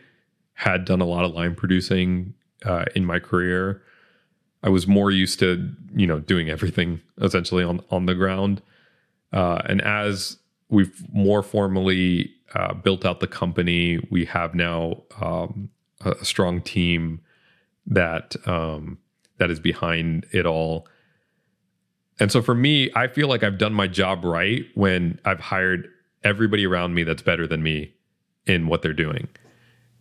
had 0.54 0.86
done 0.86 1.02
a 1.02 1.06
lot 1.06 1.26
of 1.26 1.34
line 1.34 1.56
producing 1.56 2.34
uh, 2.64 2.86
in 2.96 3.06
my 3.06 3.20
career. 3.20 3.82
I 4.64 4.70
was 4.70 4.88
more 4.88 5.12
used 5.12 5.40
to 5.40 5.72
you 5.94 6.08
know 6.08 6.20
doing 6.20 6.50
everything 6.50 7.02
essentially 7.22 7.64
on 7.64 7.82
on 7.92 8.08
the 8.08 8.16
ground, 8.16 8.62
uh, 9.32 9.62
and 9.66 9.82
as 9.82 10.38
we've 10.70 11.04
more 11.14 11.44
formally 11.44 12.32
uh, 12.56 12.74
built 12.74 13.06
out 13.06 13.20
the 13.20 13.28
company, 13.28 14.00
we 14.10 14.26
have 14.26 14.56
now 14.56 15.04
um, 15.22 15.70
a 16.02 16.12
a 16.12 16.26
strong 16.26 16.62
team 16.62 17.22
that 17.88 18.36
um, 18.48 18.98
that 19.38 19.52
is 19.52 19.60
behind 19.60 20.26
it 20.32 20.46
all. 20.46 20.88
And 22.20 22.32
so 22.32 22.42
for 22.42 22.56
me, 22.56 22.90
I 22.96 23.08
feel 23.08 23.28
like 23.28 23.44
I've 23.44 23.58
done 23.58 23.74
my 23.74 23.88
job 23.88 24.24
right 24.24 24.66
when 24.74 25.20
I've 25.26 25.40
hired 25.42 25.90
everybody 26.24 26.66
around 26.66 26.94
me 26.94 27.04
that's 27.04 27.22
better 27.22 27.46
than 27.46 27.62
me 27.62 27.94
in 28.46 28.68
what 28.68 28.82
they're 28.82 28.94
doing. 28.94 29.28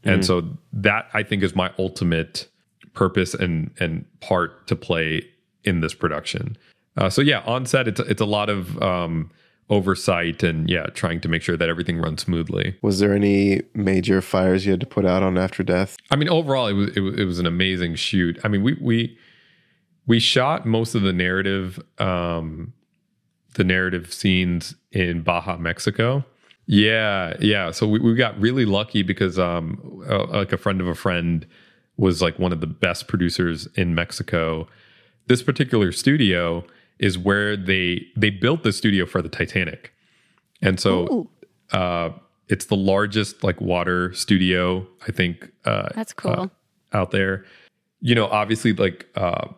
And 0.04 0.24
so 0.24 0.42
that 0.72 1.08
I 1.14 1.22
think 1.22 1.42
is 1.42 1.56
my 1.56 1.72
ultimate 1.78 2.46
purpose 2.92 3.34
and 3.34 3.70
and 3.80 4.04
part 4.20 4.66
to 4.66 4.76
play 4.76 5.26
in 5.64 5.80
this 5.80 5.94
production. 5.94 6.56
Uh, 6.96 7.10
so 7.10 7.22
yeah, 7.22 7.40
on 7.40 7.66
set 7.66 7.88
it's 7.88 8.00
it's 8.00 8.20
a 8.20 8.26
lot 8.26 8.50
of 8.50 8.80
um, 8.82 9.30
oversight 9.70 10.42
and 10.42 10.68
yeah, 10.68 10.86
trying 10.94 11.20
to 11.20 11.28
make 11.28 11.42
sure 11.42 11.56
that 11.56 11.68
everything 11.68 11.98
runs 11.98 12.22
smoothly. 12.22 12.76
Was 12.82 12.98
there 12.98 13.14
any 13.14 13.62
major 13.74 14.20
fires 14.20 14.66
you 14.66 14.72
had 14.72 14.80
to 14.80 14.86
put 14.86 15.06
out 15.06 15.22
on 15.22 15.38
After 15.38 15.62
Death? 15.62 15.96
I 16.10 16.16
mean, 16.16 16.28
overall, 16.28 16.66
it 16.66 16.74
was 16.74 16.96
it 16.96 17.00
was, 17.00 17.14
it 17.18 17.24
was 17.24 17.38
an 17.38 17.46
amazing 17.46 17.94
shoot. 17.94 18.38
I 18.44 18.48
mean, 18.48 18.62
we 18.62 18.76
we 18.80 19.18
we 20.06 20.18
shot 20.20 20.66
most 20.66 20.94
of 20.94 21.02
the 21.02 21.12
narrative 21.12 21.82
um, 21.98 22.72
the 23.54 23.64
narrative 23.64 24.12
scenes 24.12 24.74
in 24.92 25.22
Baja, 25.22 25.56
Mexico. 25.56 26.24
Yeah, 26.66 27.34
yeah. 27.40 27.70
So 27.70 27.86
we, 27.86 27.98
we 27.98 28.14
got 28.14 28.38
really 28.40 28.64
lucky 28.64 29.02
because 29.02 29.38
um, 29.38 30.02
uh, 30.08 30.26
like 30.26 30.52
a 30.52 30.56
friend 30.56 30.80
of 30.80 30.86
a 30.86 30.94
friend 30.94 31.46
was 31.96 32.20
like 32.22 32.38
one 32.38 32.52
of 32.52 32.60
the 32.60 32.66
best 32.66 33.06
producers 33.06 33.68
in 33.76 33.94
Mexico. 33.94 34.66
This 35.26 35.42
particular 35.42 35.92
studio 35.92 36.64
is 36.98 37.18
where 37.18 37.56
they 37.56 38.06
they 38.16 38.30
built 38.30 38.62
the 38.62 38.72
studio 38.72 39.06
for 39.06 39.22
the 39.22 39.28
Titanic, 39.28 39.92
and 40.62 40.78
so 40.78 41.28
uh, 41.72 42.10
it's 42.48 42.66
the 42.66 42.76
largest 42.76 43.42
like 43.42 43.60
water 43.60 44.12
studio 44.12 44.86
I 45.06 45.12
think 45.12 45.50
uh, 45.64 45.88
that's 45.94 46.12
cool. 46.12 46.32
uh, 46.92 46.96
out 46.96 47.10
there. 47.10 47.44
You 48.00 48.14
know, 48.14 48.26
obviously, 48.26 48.72
like 48.72 49.08
uh, 49.16 49.48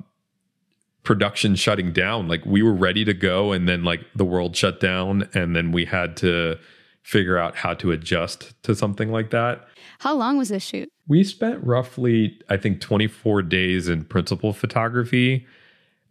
production 1.02 1.54
shutting 1.54 1.92
down. 1.92 2.28
Like 2.28 2.44
we 2.44 2.62
were 2.62 2.74
ready 2.74 3.04
to 3.04 3.14
go, 3.14 3.52
and 3.52 3.68
then 3.68 3.84
like 3.84 4.00
the 4.14 4.24
world 4.24 4.56
shut 4.56 4.80
down, 4.80 5.28
and 5.34 5.56
then 5.56 5.72
we 5.72 5.84
had 5.84 6.16
to 6.18 6.58
figure 7.02 7.38
out 7.38 7.54
how 7.54 7.72
to 7.72 7.92
adjust 7.92 8.60
to 8.64 8.74
something 8.74 9.12
like 9.12 9.30
that. 9.30 9.68
How 10.00 10.14
long 10.14 10.36
was 10.36 10.48
this 10.48 10.64
shoot? 10.64 10.88
We 11.06 11.22
spent 11.22 11.64
roughly, 11.64 12.40
I 12.48 12.56
think, 12.56 12.80
24 12.80 13.42
days 13.42 13.88
in 13.88 14.04
principal 14.04 14.52
photography. 14.52 15.46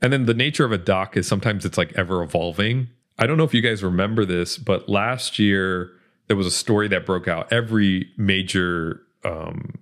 And 0.01 0.11
then 0.13 0.25
the 0.25 0.33
nature 0.33 0.65
of 0.65 0.71
a 0.71 0.77
doc 0.77 1.17
is 1.17 1.27
sometimes 1.27 1.65
it's 1.65 1.77
like 1.77 1.93
ever 1.93 2.21
evolving. 2.21 2.89
I 3.17 3.25
don't 3.27 3.37
know 3.37 3.43
if 3.43 3.53
you 3.53 3.61
guys 3.61 3.83
remember 3.83 4.25
this, 4.25 4.57
but 4.57 4.89
last 4.89 5.39
year 5.39 5.91
there 6.27 6.35
was 6.35 6.47
a 6.47 6.51
story 6.51 6.87
that 6.89 7.05
broke 7.05 7.27
out. 7.27 7.51
Every 7.51 8.09
major 8.17 9.01
um, 9.23 9.79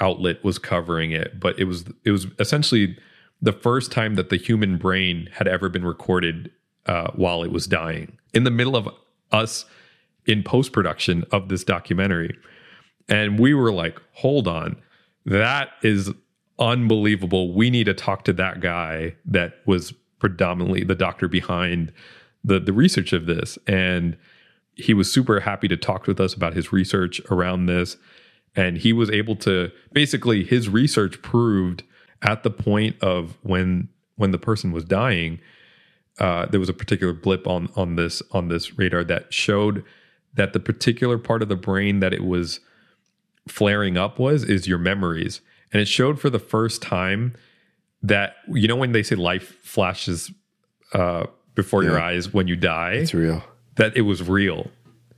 outlet 0.00 0.42
was 0.44 0.58
covering 0.58 1.12
it, 1.12 1.40
but 1.40 1.58
it 1.58 1.64
was 1.64 1.84
it 2.04 2.10
was 2.10 2.26
essentially 2.38 2.96
the 3.42 3.52
first 3.52 3.92
time 3.92 4.14
that 4.14 4.30
the 4.30 4.36
human 4.36 4.78
brain 4.78 5.28
had 5.32 5.46
ever 5.46 5.68
been 5.68 5.84
recorded 5.84 6.50
uh, 6.86 7.10
while 7.14 7.42
it 7.42 7.50
was 7.52 7.66
dying 7.66 8.18
in 8.32 8.44
the 8.44 8.50
middle 8.50 8.76
of 8.76 8.88
us 9.32 9.66
in 10.26 10.42
post 10.42 10.72
production 10.72 11.24
of 11.32 11.48
this 11.48 11.64
documentary. 11.64 12.36
And 13.08 13.38
we 13.38 13.54
were 13.54 13.72
like, 13.72 14.00
hold 14.12 14.48
on, 14.48 14.76
that 15.24 15.70
is 15.82 16.10
unbelievable. 16.58 17.52
We 17.52 17.70
need 17.70 17.84
to 17.84 17.94
talk 17.94 18.24
to 18.24 18.32
that 18.34 18.60
guy 18.60 19.16
that 19.24 19.60
was 19.66 19.92
predominantly 20.18 20.84
the 20.84 20.94
doctor 20.94 21.28
behind 21.28 21.92
the, 22.42 22.58
the 22.58 22.72
research 22.72 23.12
of 23.12 23.26
this. 23.26 23.58
And 23.66 24.16
he 24.74 24.94
was 24.94 25.12
super 25.12 25.40
happy 25.40 25.68
to 25.68 25.76
talk 25.76 26.06
with 26.06 26.20
us 26.20 26.34
about 26.34 26.54
his 26.54 26.72
research 26.72 27.20
around 27.30 27.66
this. 27.66 27.96
And 28.54 28.78
he 28.78 28.92
was 28.92 29.10
able 29.10 29.36
to 29.36 29.70
basically, 29.92 30.44
his 30.44 30.68
research 30.68 31.20
proved 31.22 31.82
at 32.22 32.42
the 32.42 32.50
point 32.50 32.96
of 33.02 33.36
when 33.42 33.88
when 34.16 34.30
the 34.30 34.38
person 34.38 34.72
was 34.72 34.84
dying, 34.84 35.38
uh, 36.18 36.46
there 36.46 36.60
was 36.60 36.70
a 36.70 36.74
particular 36.74 37.12
blip 37.12 37.46
on 37.46 37.68
on 37.76 37.96
this 37.96 38.22
on 38.32 38.48
this 38.48 38.78
radar 38.78 39.04
that 39.04 39.32
showed 39.32 39.84
that 40.34 40.54
the 40.54 40.60
particular 40.60 41.18
part 41.18 41.42
of 41.42 41.48
the 41.48 41.56
brain 41.56 42.00
that 42.00 42.14
it 42.14 42.24
was 42.24 42.60
flaring 43.46 43.96
up 43.96 44.18
was 44.18 44.42
is 44.42 44.66
your 44.66 44.78
memories 44.78 45.40
and 45.72 45.80
it 45.80 45.86
showed 45.86 46.20
for 46.20 46.30
the 46.30 46.38
first 46.38 46.82
time 46.82 47.34
that 48.02 48.36
you 48.48 48.68
know 48.68 48.76
when 48.76 48.92
they 48.92 49.02
say 49.02 49.16
life 49.16 49.60
flashes 49.62 50.30
uh, 50.92 51.26
before 51.54 51.82
yeah. 51.82 51.90
your 51.90 52.00
eyes 52.00 52.32
when 52.32 52.48
you 52.48 52.56
die 52.56 52.92
it's 52.92 53.14
real 53.14 53.42
that 53.76 53.96
it 53.96 54.02
was 54.02 54.26
real 54.26 54.70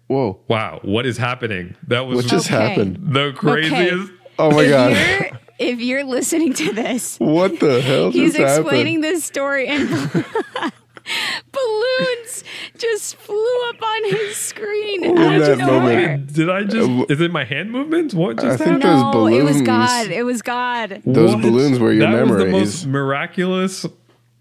whoa 0.07 0.41
wow 0.49 0.81
what 0.83 1.07
is 1.07 1.17
happening 1.17 1.77
that 1.87 2.07
was 2.07 2.17
what 2.17 2.27
just 2.27 2.51
okay. 2.51 2.69
happened 2.69 2.99
the 3.01 3.33
craziest 3.33 4.11
okay. 4.11 4.15
oh 4.39 4.51
my 4.51 4.67
god 4.67 4.93
you're, 4.93 5.41
if 5.59 5.81
you're 5.81 6.05
listening 6.05 6.53
to 6.53 6.73
this 6.73 7.19
what 7.19 7.59
the 7.61 7.81
hell 7.81 8.11
he's 8.11 8.35
explaining 8.35 9.03
happened? 9.03 9.05
this 9.05 9.25
story 9.25 9.67
and 9.67 9.89
balloons 11.53 12.45
just 12.77 13.17
flew 13.17 13.69
up 13.69 13.83
on 13.83 14.05
his 14.05 14.37
screen 14.37 15.05
in 15.05 15.15
that 15.15 15.59
moment. 15.59 16.33
Did 16.33 16.51
I 16.51 16.65
just? 16.65 16.89
Uh, 16.89 17.07
is 17.09 17.21
it 17.21 17.31
my 17.31 17.45
hand 17.45 17.71
movements? 17.71 18.15
What 18.15 18.37
just 18.37 18.47
I 18.47 18.51
happened? 18.51 18.83
think 18.83 18.83
those 18.83 19.13
balloons. 19.13 19.37
it 19.39 19.43
was 19.45 19.63
God. 19.63 20.07
It 20.09 20.23
was 20.23 20.43
God. 20.43 21.03
Those 21.05 21.35
what? 21.35 21.43
balloons 21.43 21.79
were 21.79 21.93
your 21.93 22.07
that 22.07 22.13
memories. 22.13 22.53
Was 22.53 22.53
the 22.53 22.59
most 22.59 22.87
miraculous. 22.87 23.87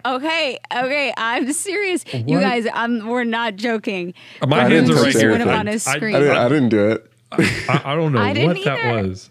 Okay, 0.06 0.58
okay, 0.74 1.14
I'm 1.18 1.52
serious. 1.52 2.06
What? 2.06 2.30
You 2.30 2.40
guys, 2.40 2.66
I'm, 2.74 3.08
we're 3.08 3.26
not 3.26 3.58
joking. 3.58 4.14
My 4.48 4.62
I 4.64 4.70
hands 4.70 4.90
are 4.90 4.94
right 4.94 5.14
here. 5.14 5.32
Went 5.32 5.44
on 5.50 5.68
his 5.68 5.84
screen. 5.84 6.16
I, 6.16 6.20
I, 6.20 6.22
didn't, 6.22 6.38
I 6.38 6.50
didn't 6.50 6.70
do 6.70 6.90
it. 6.92 7.12
I, 7.32 7.82
I 7.84 7.96
don't 7.96 8.14
know 8.14 8.20
what 8.26 8.38
either. 8.38 8.64
that 8.64 9.04
was. 9.04 9.30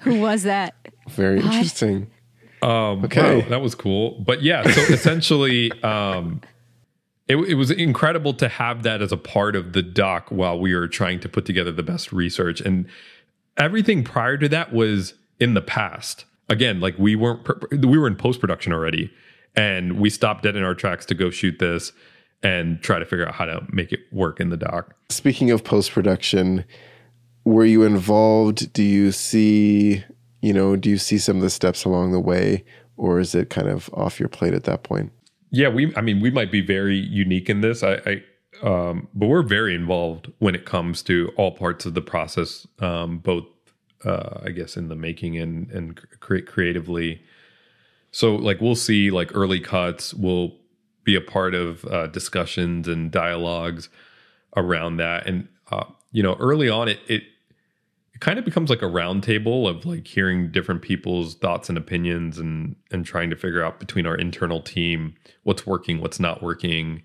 Who 0.00 0.20
was 0.20 0.42
that? 0.42 0.74
Very 1.08 1.40
interesting. 1.40 2.10
Um, 2.62 3.04
okay, 3.04 3.38
wow, 3.38 3.48
that 3.48 3.62
was 3.62 3.74
cool. 3.74 4.20
But 4.20 4.42
yeah, 4.42 4.62
so 4.70 4.80
essentially, 4.92 5.72
um, 5.82 6.42
it, 7.30 7.36
it, 7.36 7.54
was 7.54 7.70
incredible 7.70 8.34
to 8.34 8.48
have 8.48 8.82
that 8.82 9.00
as 9.00 9.12
a 9.12 9.16
part 9.16 9.54
of 9.54 9.72
the 9.72 9.82
doc 9.82 10.26
while 10.30 10.58
we 10.58 10.74
were 10.74 10.88
trying 10.88 11.20
to 11.20 11.28
put 11.28 11.46
together 11.46 11.70
the 11.70 11.84
best 11.84 12.12
research. 12.12 12.60
And 12.60 12.86
everything 13.56 14.02
prior 14.02 14.36
to 14.38 14.48
that 14.48 14.72
was 14.72 15.14
in 15.38 15.54
the 15.54 15.62
past. 15.62 16.24
Again 16.48 16.80
like 16.80 16.98
we 16.98 17.14
weren't 17.14 17.46
we 17.70 17.96
were 17.96 18.08
in 18.08 18.16
post-production 18.16 18.72
already 18.72 19.12
and 19.54 20.00
we 20.00 20.10
stopped 20.10 20.42
dead 20.42 20.56
in 20.56 20.64
our 20.64 20.74
tracks 20.74 21.06
to 21.06 21.14
go 21.14 21.30
shoot 21.30 21.60
this 21.60 21.92
and 22.42 22.82
try 22.82 22.98
to 22.98 23.04
figure 23.04 23.28
out 23.28 23.34
how 23.34 23.44
to 23.44 23.64
make 23.70 23.92
it 23.92 24.00
work 24.10 24.40
in 24.40 24.48
the 24.50 24.56
doc. 24.56 24.96
Speaking 25.10 25.52
of 25.52 25.62
post-production 25.62 26.64
were 27.44 27.64
you 27.64 27.84
involved? 27.84 28.72
Do 28.72 28.82
you 28.82 29.12
see 29.12 30.04
you 30.40 30.52
know 30.52 30.74
do 30.74 30.90
you 30.90 30.98
see 30.98 31.18
some 31.18 31.36
of 31.36 31.42
the 31.42 31.50
steps 31.50 31.84
along 31.84 32.10
the 32.10 32.18
way 32.18 32.64
or 32.96 33.20
is 33.20 33.36
it 33.36 33.50
kind 33.50 33.68
of 33.68 33.88
off 33.94 34.18
your 34.18 34.28
plate 34.28 34.52
at 34.52 34.64
that 34.64 34.82
point 34.82 35.12
yeah, 35.50 35.68
we. 35.68 35.94
I 35.96 36.00
mean, 36.00 36.20
we 36.20 36.30
might 36.30 36.52
be 36.52 36.60
very 36.60 36.96
unique 36.96 37.50
in 37.50 37.60
this. 37.60 37.82
I, 37.82 37.94
I 38.06 38.22
um, 38.62 39.08
but 39.14 39.26
we're 39.26 39.42
very 39.42 39.74
involved 39.74 40.30
when 40.38 40.54
it 40.54 40.64
comes 40.64 41.02
to 41.04 41.32
all 41.36 41.52
parts 41.52 41.86
of 41.86 41.94
the 41.94 42.02
process, 42.02 42.66
um, 42.78 43.18
both 43.18 43.44
uh, 44.04 44.40
I 44.44 44.50
guess 44.50 44.76
in 44.76 44.88
the 44.88 44.94
making 44.94 45.36
and 45.38 45.70
and 45.70 46.00
create 46.20 46.46
creatively. 46.46 47.22
So 48.12 48.34
like 48.34 48.60
we'll 48.60 48.76
see 48.76 49.10
like 49.10 49.30
early 49.34 49.60
cuts. 49.60 50.14
We'll 50.14 50.56
be 51.04 51.14
a 51.14 51.20
part 51.20 51.54
of 51.54 51.84
uh, 51.86 52.06
discussions 52.08 52.86
and 52.88 53.10
dialogues 53.10 53.88
around 54.56 54.96
that. 54.98 55.26
And 55.26 55.48
uh, 55.70 55.84
you 56.12 56.22
know, 56.22 56.36
early 56.38 56.68
on, 56.68 56.88
it 56.88 57.00
it 57.08 57.22
kind 58.20 58.38
of 58.38 58.44
becomes 58.44 58.70
like 58.70 58.82
a 58.82 58.86
roundtable 58.86 59.68
of 59.68 59.84
like 59.84 60.06
hearing 60.06 60.50
different 60.50 60.82
people's 60.82 61.34
thoughts 61.34 61.68
and 61.68 61.76
opinions 61.76 62.38
and 62.38 62.76
and 62.90 63.04
trying 63.04 63.30
to 63.30 63.36
figure 63.36 63.64
out 63.64 63.80
between 63.80 64.06
our 64.06 64.14
internal 64.14 64.60
team 64.60 65.14
what's 65.42 65.66
working 65.66 66.00
what's 66.00 66.20
not 66.20 66.42
working 66.42 67.02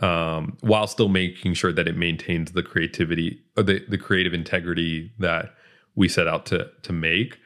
um, 0.00 0.56
while 0.60 0.86
still 0.86 1.08
making 1.08 1.54
sure 1.54 1.72
that 1.72 1.86
it 1.86 1.96
maintains 1.96 2.52
the 2.52 2.62
creativity 2.62 3.42
or 3.56 3.62
the, 3.62 3.84
the 3.88 3.98
creative 3.98 4.32
integrity 4.32 5.12
that 5.18 5.54
we 5.94 6.08
set 6.08 6.26
out 6.26 6.46
to 6.46 6.70
to 6.82 6.92
make. 6.92 7.38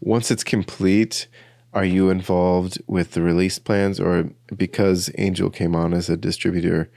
Once 0.00 0.30
it's 0.30 0.44
complete 0.44 1.28
are 1.72 1.84
you 1.84 2.10
involved 2.10 2.82
with 2.88 3.12
the 3.12 3.22
release 3.22 3.60
plans? 3.60 4.00
Or 4.00 4.30
because 4.56 5.08
angel 5.18 5.50
came 5.50 5.76
on 5.76 5.94
as 5.94 6.10
a 6.10 6.16
distributor 6.16 6.90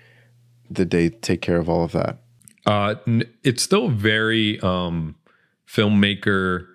did 0.71 0.89
they 0.89 1.09
take 1.09 1.41
care 1.41 1.57
of 1.57 1.69
all 1.69 1.83
of 1.83 1.91
that? 1.91 2.17
Uh, 2.65 2.95
it's 3.43 3.61
still 3.61 3.89
very 3.89 4.59
um, 4.61 5.15
filmmaker 5.67 6.67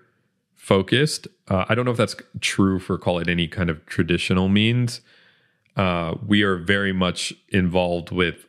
focused. 0.55 1.29
Uh, 1.49 1.65
I 1.69 1.75
don't 1.75 1.85
know 1.85 1.93
if 1.93 1.97
that's 1.97 2.17
true 2.41 2.79
for 2.79 2.99
call 2.99 3.19
it 3.19 3.29
any 3.29 3.49
kind 3.49 3.71
of 3.71 3.85
traditional 3.87 4.49
means. 4.49 5.01
Uh, 5.77 6.17
we 6.27 6.43
are 6.43 6.57
very 6.57 6.93
much 6.93 7.33
involved 7.51 8.11
with 8.11 8.47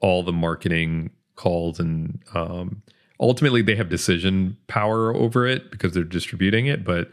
all 0.00 0.22
the 0.22 0.32
marketing 0.32 1.10
calls 1.36 1.80
and 1.80 2.18
um, 2.34 2.82
ultimately 3.20 3.62
they 3.62 3.74
have 3.74 3.88
decision 3.88 4.56
power 4.66 5.14
over 5.14 5.46
it 5.46 5.70
because 5.70 5.92
they're 5.92 6.04
distributing 6.04 6.66
it 6.66 6.84
but 6.84 7.10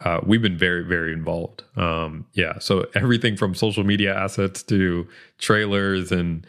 uh, 0.00 0.20
we've 0.26 0.42
been 0.42 0.58
very 0.58 0.82
very 0.82 1.12
involved 1.12 1.62
um, 1.76 2.26
yeah 2.32 2.58
so 2.58 2.86
everything 2.94 3.36
from 3.36 3.54
social 3.54 3.84
media 3.84 4.14
assets 4.14 4.62
to 4.62 5.06
trailers 5.38 6.10
and 6.10 6.46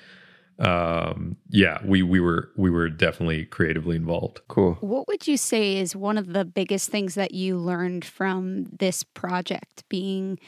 um, 0.59 1.37
yeah, 1.49 1.79
we 1.85 2.01
we 2.01 2.19
were 2.19 2.51
we 2.55 2.69
were 2.69 2.89
definitely 2.89 3.45
creatively 3.45 3.95
involved. 3.95 4.41
Cool. 4.47 4.75
What 4.81 5.07
would 5.07 5.27
you 5.27 5.37
say 5.37 5.77
is 5.77 5.95
one 5.95 6.17
of 6.17 6.33
the 6.33 6.45
biggest 6.45 6.89
things 6.89 7.15
that 7.15 7.33
you 7.33 7.57
learned 7.57 8.03
from 8.03 8.65
this 8.65 9.03
project 9.03 9.83
being, 9.89 10.39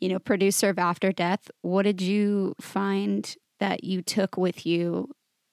you 0.00 0.08
know, 0.08 0.18
producer 0.18 0.70
of 0.70 0.78
After 0.78 1.12
Death? 1.12 1.50
What 1.62 1.82
did 1.82 2.00
you 2.00 2.54
find 2.60 3.34
that 3.60 3.84
you 3.84 4.02
took 4.02 4.36
with 4.36 4.66
you 4.66 5.10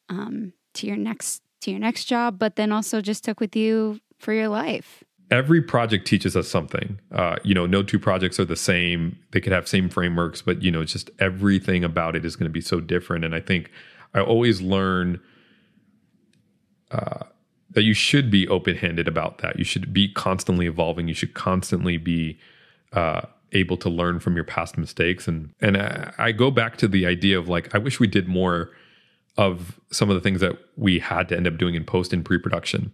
um, 0.10 0.54
to 0.76 0.88
your 0.88 0.98
next 0.98 1.44
to 1.62 1.72
your 1.72 1.80
next 1.80 2.06
job, 2.06 2.40
but 2.40 2.56
then 2.56 2.72
also 2.72 3.00
just 3.00 3.24
took 3.24 3.40
with 3.40 3.56
you 3.56 4.00
for 4.18 4.34
your 4.34 4.48
life? 4.48 5.04
Every 5.32 5.62
project 5.62 6.06
teaches 6.08 6.36
us 6.36 6.48
something. 6.48 7.00
Uh, 7.12 7.38
you 7.44 7.54
know, 7.54 7.66
no 7.66 7.84
two 7.84 8.00
projects 8.00 8.40
are 8.40 8.46
the 8.46 8.56
same. 8.56 9.18
They 9.32 9.42
could 9.42 9.54
have 9.54 9.68
same 9.68 9.90
frameworks, 9.90 10.42
but 10.42 10.62
you 10.62 10.72
know, 10.72 10.84
just 10.84 11.10
everything 11.20 11.84
about 11.84 12.16
it 12.16 12.26
is 12.26 12.36
going 12.36 12.50
to 12.50 12.54
be 12.54 12.62
so 12.62 12.80
different. 12.80 13.26
And 13.26 13.34
I 13.34 13.40
think 13.40 13.72
I 14.14 14.22
always 14.22 14.62
learn 14.62 15.20
uh, 16.92 17.26
that 17.72 17.84
you 17.84 17.94
should 17.94 18.30
be 18.30 18.48
open 18.48 18.76
handed 18.76 19.08
about 19.08 19.40
that. 19.40 19.58
You 19.58 19.66
should 19.66 19.94
be 19.94 20.12
constantly 20.12 20.68
evolving. 20.68 21.08
You 21.08 21.16
should 21.16 21.34
constantly 21.34 21.98
be 21.98 22.38
uh, 22.92 23.22
able 23.52 23.78
to 23.78 23.90
learn 23.90 24.20
from 24.20 24.36
your 24.36 24.46
past 24.46 24.78
mistakes. 24.78 25.28
And 25.28 25.52
and 25.62 25.78
I, 25.78 26.14
I 26.18 26.32
go 26.32 26.52
back 26.52 26.78
to 26.78 26.88
the 26.88 27.06
idea 27.06 27.40
of 27.40 27.50
like 27.50 27.74
I 27.74 27.78
wish 27.78 28.00
we 28.00 28.08
did 28.08 28.28
more 28.28 28.72
of 29.36 29.80
some 29.90 30.12
of 30.12 30.16
the 30.16 30.22
things 30.22 30.42
that 30.42 30.58
we 30.78 31.00
had 31.00 31.28
to 31.30 31.36
end 31.36 31.48
up 31.48 31.58
doing 31.58 31.74
in 31.74 31.84
post 31.84 32.14
and 32.14 32.24
pre 32.24 32.38
production 32.38 32.92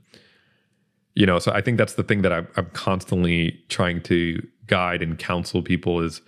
you 1.15 1.26
know 1.26 1.39
so 1.39 1.52
i 1.52 1.62
think 1.62 1.78
that's 1.78 1.93
the 1.93 2.04
thing 2.04 2.22
that 2.22 2.32
i'm, 2.32 2.48
I'm 2.56 2.67
constantly 2.67 3.60
trying 3.69 4.02
to 4.04 4.45
guide 4.67 5.02
and 5.02 5.17
counsel 5.17 5.62
people 5.62 6.02
is 6.02 6.22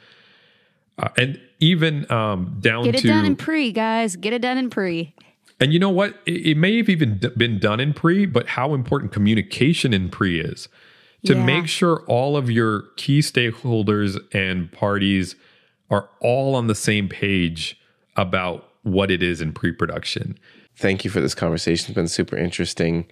uh, 0.97 1.09
and 1.17 1.39
even 1.59 2.11
um, 2.11 2.57
down 2.59 2.83
to 2.83 2.91
get 2.91 2.99
it 2.99 3.01
to 3.01 3.07
done 3.07 3.25
in 3.25 3.35
pre 3.35 3.71
guys 3.71 4.15
get 4.15 4.33
it 4.33 4.41
done 4.41 4.57
in 4.57 4.69
pre 4.69 5.15
and 5.59 5.73
you 5.73 5.79
know 5.79 5.89
what 5.89 6.19
it, 6.25 6.47
it 6.47 6.57
may 6.57 6.77
have 6.77 6.89
even 6.89 7.17
d- 7.17 7.29
been 7.37 7.59
done 7.59 7.79
in 7.79 7.93
pre 7.93 8.25
but 8.25 8.49
how 8.49 8.73
important 8.73 9.11
communication 9.11 9.93
in 9.93 10.09
pre 10.09 10.39
is 10.39 10.67
to 11.25 11.35
yeah. 11.35 11.45
make 11.45 11.67
sure 11.67 12.03
all 12.07 12.35
of 12.35 12.49
your 12.49 12.85
key 12.97 13.19
stakeholders 13.19 14.17
and 14.33 14.71
parties 14.71 15.35
are 15.91 16.09
all 16.19 16.55
on 16.55 16.67
the 16.67 16.75
same 16.75 17.07
page 17.07 17.79
about 18.15 18.67
what 18.83 19.11
it 19.11 19.21
is 19.21 19.39
in 19.39 19.53
pre-production 19.53 20.37
thank 20.75 21.05
you 21.05 21.11
for 21.11 21.21
this 21.21 21.35
conversation. 21.35 21.91
It's 21.91 21.95
been 21.95 22.07
super 22.07 22.37
interesting. 22.37 23.05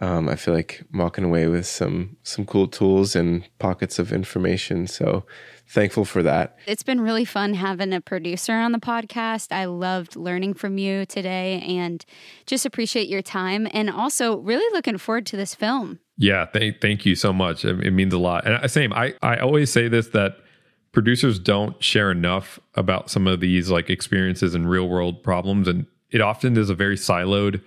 Um, 0.00 0.28
I 0.28 0.36
feel 0.36 0.54
like 0.54 0.82
I'm 0.92 0.98
walking 0.98 1.24
away 1.24 1.46
with 1.46 1.66
some 1.66 2.16
some 2.22 2.44
cool 2.44 2.66
tools 2.66 3.14
and 3.14 3.48
pockets 3.58 3.98
of 3.98 4.12
information. 4.12 4.86
So 4.86 5.24
thankful 5.68 6.04
for 6.04 6.22
that. 6.22 6.58
It's 6.66 6.82
been 6.82 7.00
really 7.00 7.24
fun 7.24 7.54
having 7.54 7.92
a 7.92 8.00
producer 8.00 8.52
on 8.52 8.72
the 8.72 8.78
podcast. 8.78 9.52
I 9.52 9.66
loved 9.66 10.16
learning 10.16 10.54
from 10.54 10.78
you 10.78 11.06
today 11.06 11.60
and 11.66 12.04
just 12.46 12.66
appreciate 12.66 13.08
your 13.08 13.22
time 13.22 13.68
and 13.72 13.88
also 13.88 14.38
really 14.38 14.68
looking 14.74 14.98
forward 14.98 15.26
to 15.26 15.36
this 15.36 15.54
film. 15.54 16.00
Yeah, 16.16 16.46
thank 16.46 16.80
thank 16.80 17.06
you 17.06 17.14
so 17.14 17.32
much. 17.32 17.64
It, 17.64 17.80
it 17.84 17.92
means 17.92 18.12
a 18.12 18.18
lot. 18.18 18.46
And 18.46 18.70
same, 18.70 18.92
I 18.92 19.14
I 19.22 19.38
always 19.38 19.70
say 19.70 19.88
this 19.88 20.08
that 20.08 20.36
producers 20.92 21.38
don't 21.38 21.82
share 21.82 22.10
enough 22.10 22.58
about 22.74 23.10
some 23.10 23.26
of 23.26 23.40
these 23.40 23.70
like 23.70 23.90
experiences 23.90 24.54
and 24.54 24.68
real 24.68 24.88
world 24.88 25.22
problems 25.22 25.66
and 25.66 25.86
it 26.10 26.20
often 26.20 26.56
is 26.56 26.70
a 26.70 26.74
very 26.74 26.96
siloed 26.96 27.60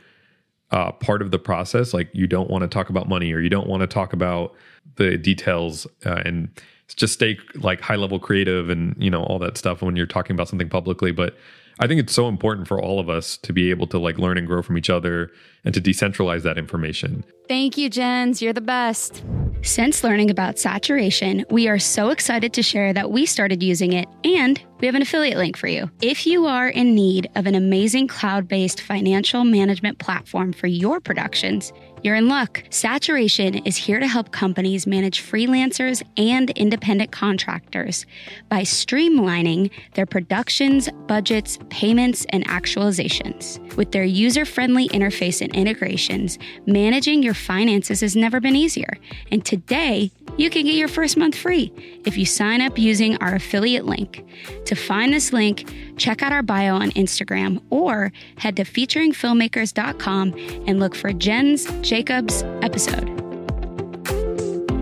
uh, 0.72 0.92
part 0.92 1.22
of 1.22 1.32
the 1.32 1.40
process. 1.40 1.94
Like 1.94 2.10
you 2.14 2.28
don't 2.28 2.50
want 2.50 2.64
to 2.64 2.68
talk 2.68 2.90
about 2.90 3.08
money 3.08 3.34
or 3.34 3.40
you 3.40 3.50
don't 3.50 3.68
want 3.68 3.82
to 3.82 3.88
talk 3.88 4.14
about 4.14 4.54
the 4.96 5.18
details 5.18 5.88
uh, 6.06 6.22
and 6.26 6.50
just 6.96 7.14
stay 7.14 7.38
like 7.56 7.82
high 7.82 7.96
level 7.96 8.20
creative 8.20 8.70
and 8.70 8.96
you 8.98 9.10
know 9.10 9.24
all 9.24 9.40
that 9.40 9.58
stuff 9.58 9.82
when 9.82 9.96
you're 9.96 10.06
talking 10.06 10.36
about 10.36 10.48
something 10.48 10.70
publicly. 10.70 11.12
But 11.12 11.36
I 11.80 11.88
think 11.88 12.00
it's 12.00 12.14
so 12.14 12.28
important 12.28 12.68
for 12.68 12.82
all 12.82 13.00
of 13.00 13.10
us 13.10 13.38
to 13.38 13.54
be 13.54 13.70
able 13.70 13.88
to 13.88 14.00
like 14.00 14.18
learn 14.18 14.38
and 14.38 14.48
grow 14.48 14.62
from 14.62 14.78
each 14.78 14.90
other 14.90 15.32
and 15.64 15.74
to 15.74 15.82
decentralize 15.82 16.44
that 16.44 16.58
information. 16.58 17.24
Thank 17.48 17.78
you, 17.78 17.90
Jens. 17.90 18.42
You're 18.42 18.54
the 18.54 18.62
best. 18.62 19.24
Since 19.62 20.04
learning 20.04 20.30
about 20.30 20.60
saturation, 20.60 21.46
we 21.50 21.68
are 21.68 21.80
so 21.80 22.10
excited 22.10 22.54
to 22.54 22.64
share 22.64 22.94
that 22.94 23.12
we 23.12 23.26
started 23.26 23.62
using 23.62 23.94
it 23.94 24.08
and 24.24 24.62
we 24.80 24.86
have 24.88 24.96
an 24.96 25.02
affiliate 25.02 25.38
link 25.38 25.58
for 25.58 25.68
you. 25.68 25.90
If 26.02 26.26
you 26.26 26.46
are 26.46 26.70
in 26.70 26.96
need 26.96 27.30
of 27.36 27.48
an 27.48 27.56
amazing 27.56 28.08
cloud 28.08 28.48
based 28.48 28.82
financial 28.82 29.44
management 29.44 30.00
platform 30.00 30.54
for 30.54 30.68
your 30.68 31.00
productions, 31.00 31.74
you're 32.08 32.16
in 32.16 32.30
luck. 32.30 32.64
Saturation 32.70 33.56
is 33.66 33.76
here 33.76 34.00
to 34.00 34.08
help 34.08 34.32
companies 34.32 34.88
manage 34.88 35.22
freelancers 35.22 36.02
and 36.16 36.50
independent 36.52 37.12
contractors 37.12 38.06
by 38.48 38.62
streamlining 38.62 39.70
their 39.96 40.06
productions, 40.06 40.88
budgets, 41.08 41.60
payments, 41.70 42.26
and 42.30 42.48
actualizations. 42.48 43.60
With 43.76 43.92
their 43.92 44.06
user 44.06 44.46
friendly 44.46 44.88
interface 44.88 45.42
and 45.42 45.54
integrations, 45.54 46.40
managing 46.66 47.24
your 47.24 47.34
finances 47.34 48.00
has 48.00 48.16
never 48.16 48.40
been 48.40 48.56
easier. 48.56 48.94
And 49.30 49.44
today, 49.44 50.10
you 50.38 50.50
can 50.50 50.66
get 50.66 50.76
your 50.76 50.88
first 50.88 51.18
month 51.18 51.36
free 51.36 51.74
if 52.06 52.18
you 52.18 52.26
sign 52.26 52.62
up 52.62 52.78
using 52.78 53.18
our 53.18 53.36
affiliate 53.36 53.86
link. 53.86 54.24
To 54.66 54.76
find 54.76 55.12
this 55.12 55.34
link, 55.34 55.68
check 55.98 56.22
out 56.22 56.32
our 56.32 56.44
bio 56.44 56.76
on 56.76 56.92
Instagram 56.92 57.62
or 57.70 58.14
head 58.38 58.56
to 58.58 58.64
featuringfilmmakers.com 58.64 60.34
and 60.68 60.80
look 60.80 60.96
for 60.96 61.12
Jens 61.12 61.66
Jacobs 61.98 62.44
episode. 62.62 63.08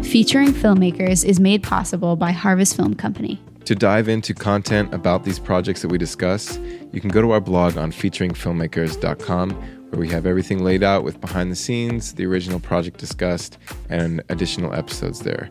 Featuring 0.05 0.49
Filmmakers 0.49 1.23
is 1.23 1.39
made 1.39 1.63
possible 1.63 2.17
by 2.17 2.31
Harvest 2.31 2.75
Film 2.75 2.93
Company. 2.93 3.41
To 3.63 3.73
dive 3.73 4.09
into 4.09 4.33
content 4.33 4.93
about 4.93 5.23
these 5.23 5.39
projects 5.39 5.81
that 5.81 5.87
we 5.87 5.97
discuss, 5.97 6.59
you 6.91 6.99
can 6.99 7.09
go 7.09 7.21
to 7.21 7.31
our 7.31 7.39
blog 7.39 7.77
on 7.77 7.93
featuringfilmmakers.com 7.93 9.51
where 9.51 10.01
we 10.01 10.09
have 10.09 10.25
everything 10.25 10.61
laid 10.61 10.83
out 10.83 11.05
with 11.05 11.21
behind 11.21 11.49
the 11.49 11.55
scenes, 11.55 12.15
the 12.15 12.25
original 12.25 12.59
project 12.59 12.97
discussed, 12.97 13.57
and 13.89 14.21
additional 14.27 14.73
episodes 14.73 15.21
there. 15.21 15.47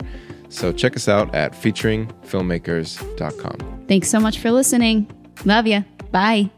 So 0.51 0.71
check 0.71 0.97
us 0.97 1.09
out 1.09 1.35
at 1.35 1.53
featuringfilmmakers.com. 1.53 3.85
Thanks 3.89 4.11
so 4.11 4.21
much 4.21 4.39
for 4.39 4.51
listening. 4.51 5.11
Love 5.47 5.67
ya. 5.67 5.81
Bye. 6.11 6.51